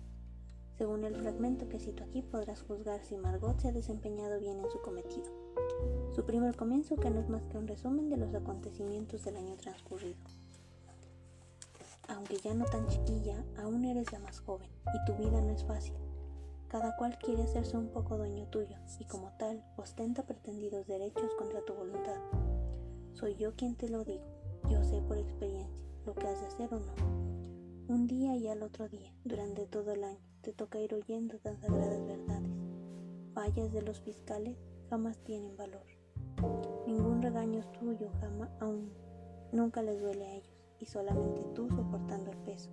Según 0.76 1.04
el 1.04 1.14
fragmento 1.14 1.68
que 1.68 1.78
cito 1.78 2.02
aquí, 2.02 2.22
podrás 2.22 2.62
juzgar 2.62 3.00
si 3.04 3.16
Margot 3.16 3.60
se 3.60 3.68
ha 3.68 3.72
desempeñado 3.72 4.40
bien 4.40 4.58
en 4.58 4.68
su 4.72 4.80
cometido. 4.80 5.30
Su 6.16 6.24
primer 6.24 6.56
comienzo 6.56 6.96
que 6.96 7.10
no 7.10 7.20
es 7.20 7.28
más 7.28 7.44
que 7.44 7.58
un 7.58 7.68
resumen 7.68 8.10
de 8.10 8.16
los 8.16 8.34
acontecimientos 8.34 9.22
del 9.22 9.36
año 9.36 9.56
transcurrido. 9.56 10.18
Aunque 12.08 12.36
ya 12.36 12.54
no 12.54 12.64
tan 12.66 12.86
chiquilla, 12.88 13.44
aún 13.56 13.84
eres 13.84 14.12
la 14.12 14.18
más 14.18 14.40
joven, 14.40 14.70
y 14.94 15.04
tu 15.06 15.16
vida 15.16 15.40
no 15.40 15.50
es 15.50 15.64
fácil. 15.64 15.96
Cada 16.68 16.96
cual 16.96 17.18
quiere 17.18 17.42
hacerse 17.42 17.76
un 17.76 17.88
poco 17.88 18.16
dueño 18.16 18.46
tuyo, 18.48 18.76
y 18.98 19.04
como 19.04 19.32
tal, 19.38 19.64
ostenta 19.76 20.24
pretendidos 20.24 20.86
derechos 20.86 21.32
contra 21.38 21.64
tu 21.64 21.74
voluntad. 21.74 22.20
Soy 23.12 23.36
yo 23.36 23.54
quien 23.54 23.76
te 23.76 23.88
lo 23.88 24.04
digo, 24.04 24.24
yo 24.68 24.82
sé 24.84 25.00
por 25.02 25.18
experiencia 25.18 25.84
lo 26.04 26.14
que 26.14 26.26
has 26.26 26.40
de 26.40 26.46
hacer 26.46 26.74
o 26.74 26.80
no. 26.80 26.94
Un 27.86 28.06
día 28.06 28.36
y 28.36 28.48
al 28.48 28.62
otro 28.62 28.88
día, 28.88 29.12
durante 29.24 29.66
todo 29.66 29.92
el 29.92 30.04
año, 30.04 30.20
te 30.42 30.52
toca 30.52 30.80
ir 30.80 30.94
oyendo 30.94 31.38
tan 31.38 31.58
sagradas 31.60 32.04
verdades. 32.06 32.50
Fallas 33.34 33.72
de 33.72 33.82
los 33.82 34.00
fiscales 34.00 34.56
jamás 34.90 35.18
tienen 35.18 35.56
valor. 35.56 35.86
Ningún 36.86 37.22
regaño 37.22 37.60
es 37.60 37.72
tuyo, 37.72 38.10
jamás, 38.20 38.50
aún 38.60 38.92
nunca 39.52 39.82
les 39.82 40.00
duele 40.00 40.26
a 40.26 40.34
ellos, 40.34 40.53
y 40.80 40.86
solamente 40.86 41.42
tú 41.54 41.68
soportando 41.68 42.30
el 42.30 42.38
peso. 42.38 42.70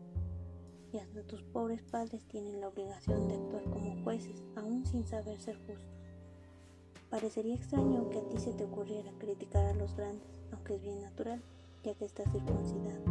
Y 0.91 0.97
hasta 0.97 1.23
tus 1.23 1.43
pobres 1.43 1.81
padres 1.83 2.25
tienen 2.25 2.59
la 2.59 2.67
obligación 2.67 3.27
de 3.27 3.35
actuar 3.35 3.63
como 3.63 4.03
jueces, 4.03 4.43
aún 4.55 4.85
sin 4.85 5.05
saber 5.05 5.39
ser 5.39 5.57
justos. 5.65 6.01
Parecería 7.09 7.55
extraño 7.55 8.09
que 8.09 8.19
a 8.19 8.27
ti 8.29 8.37
se 8.37 8.53
te 8.53 8.63
ocurriera 8.63 9.11
criticar 9.19 9.65
a 9.65 9.73
los 9.73 9.95
grandes, 9.95 10.41
aunque 10.51 10.75
es 10.75 10.81
bien 10.81 11.01
natural, 11.01 11.41
ya 11.83 11.93
que 11.93 12.05
estás 12.05 12.31
circuncidado. 12.31 13.03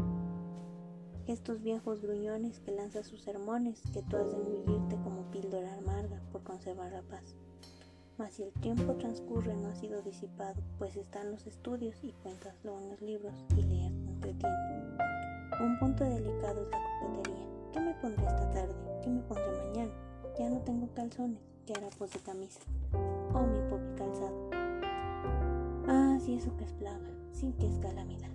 Estos 1.27 1.63
viejos 1.63 2.01
gruñones 2.01 2.61
que 2.61 2.73
lanzan 2.73 3.05
sus 3.05 3.21
sermones, 3.21 3.83
que 3.93 4.03
tú 4.03 4.17
has 4.17 4.31
de 4.31 4.37
engullirte 4.37 4.97
como 5.05 5.31
píldora 5.31 5.75
amarga 5.75 6.21
por 6.33 6.43
conservar 6.43 6.93
la 6.93 7.03
paz. 7.03 7.37
Mas 8.19 8.33
si 8.33 8.43
el 8.43 8.53
tiempo 8.53 8.95
transcurre 8.95 9.55
no 9.55 9.69
ha 9.69 9.75
sido 9.75 10.03
disipado, 10.03 10.61
pues 10.79 10.97
están 10.97 11.31
los 11.31 11.47
estudios 11.47 12.03
y 12.03 12.13
cuentaslo 12.23 12.79
en 12.81 12.91
los 12.91 13.01
libros 13.01 13.35
y 13.57 13.63
Un 14.23 15.79
punto 15.79 16.05
delicado 16.05 16.61
es 16.61 16.71
la 16.71 16.79
coquetería. 17.01 17.47
¿Qué 17.73 17.81
me 17.81 17.95
pondré 17.95 18.27
esta 18.27 18.51
tarde? 18.51 18.75
¿Qué 19.03 19.09
me 19.09 19.21
pondré 19.23 19.51
mañana? 19.67 19.93
Ya 20.39 20.51
no 20.51 20.59
tengo 20.61 20.89
calzones, 20.95 21.39
¿qué 21.67 21.73
harapos 21.73 22.13
de 22.13 22.19
camisa? 22.19 22.61
Oh, 23.33 23.47
mi 23.47 23.59
pobre 23.71 23.95
calzado. 23.97 24.51
Ah, 25.89 26.19
sí, 26.21 26.35
eso 26.35 26.55
que 26.59 26.65
es 26.65 26.73
plaga, 26.73 27.09
sin 27.33 27.55
que 27.55 27.67
es 27.67 27.79
calamidad. 27.79 28.29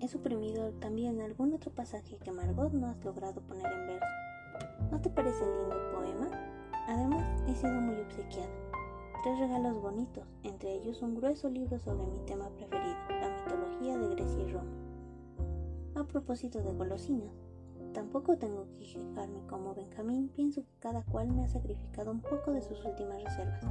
He 0.00 0.08
suprimido 0.08 0.72
también 0.80 1.20
algún 1.20 1.54
otro 1.54 1.70
pasaje 1.70 2.16
que 2.16 2.32
Margot 2.32 2.72
no 2.72 2.88
has 2.88 3.04
logrado 3.04 3.40
poner 3.42 3.66
en 3.66 3.86
verso. 3.86 4.06
¿No 4.90 5.00
te 5.00 5.10
parece 5.10 5.44
lindo 5.44 5.76
el 5.76 5.94
poema? 5.94 6.30
Además, 6.88 7.24
he 7.48 7.54
sido 7.54 7.74
muy 7.74 8.00
obsequiada. 8.00 8.50
Tres 9.22 9.38
regalos 9.38 9.80
bonitos, 9.80 10.24
entre 10.42 10.74
ellos 10.74 11.02
un 11.02 11.14
grueso 11.14 11.48
libro 11.48 11.78
sobre 11.78 12.04
mi 12.06 12.18
tema 12.26 12.48
preferido, 12.50 12.96
de 13.80 14.14
Grecia 14.14 14.42
y 14.42 14.52
Roma. 14.52 14.70
A 15.94 16.04
propósito 16.04 16.62
de 16.62 16.72
golosinas, 16.72 17.34
tampoco 17.92 18.38
tengo 18.38 18.66
que 18.72 18.80
quejarme 18.80 19.44
como 19.46 19.74
Benjamín, 19.74 20.28
pienso 20.28 20.62
que 20.62 20.78
cada 20.78 21.02
cual 21.02 21.30
me 21.32 21.44
ha 21.44 21.48
sacrificado 21.48 22.10
un 22.10 22.20
poco 22.20 22.52
de 22.52 22.62
sus 22.62 22.82
últimas 22.84 23.22
reservas. 23.22 23.62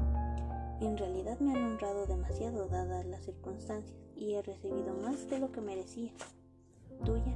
En 0.81 0.97
realidad 0.97 1.39
me 1.39 1.51
han 1.55 1.63
honrado 1.63 2.05
demasiado 2.05 2.67
dadas 2.67 3.05
las 3.05 3.23
circunstancias 3.23 3.97
y 4.15 4.33
he 4.33 4.41
recibido 4.41 4.93
más 4.93 5.29
de 5.29 5.39
lo 5.39 5.51
que 5.51 5.61
merecía. 5.61 6.11
Tuya, 7.05 7.35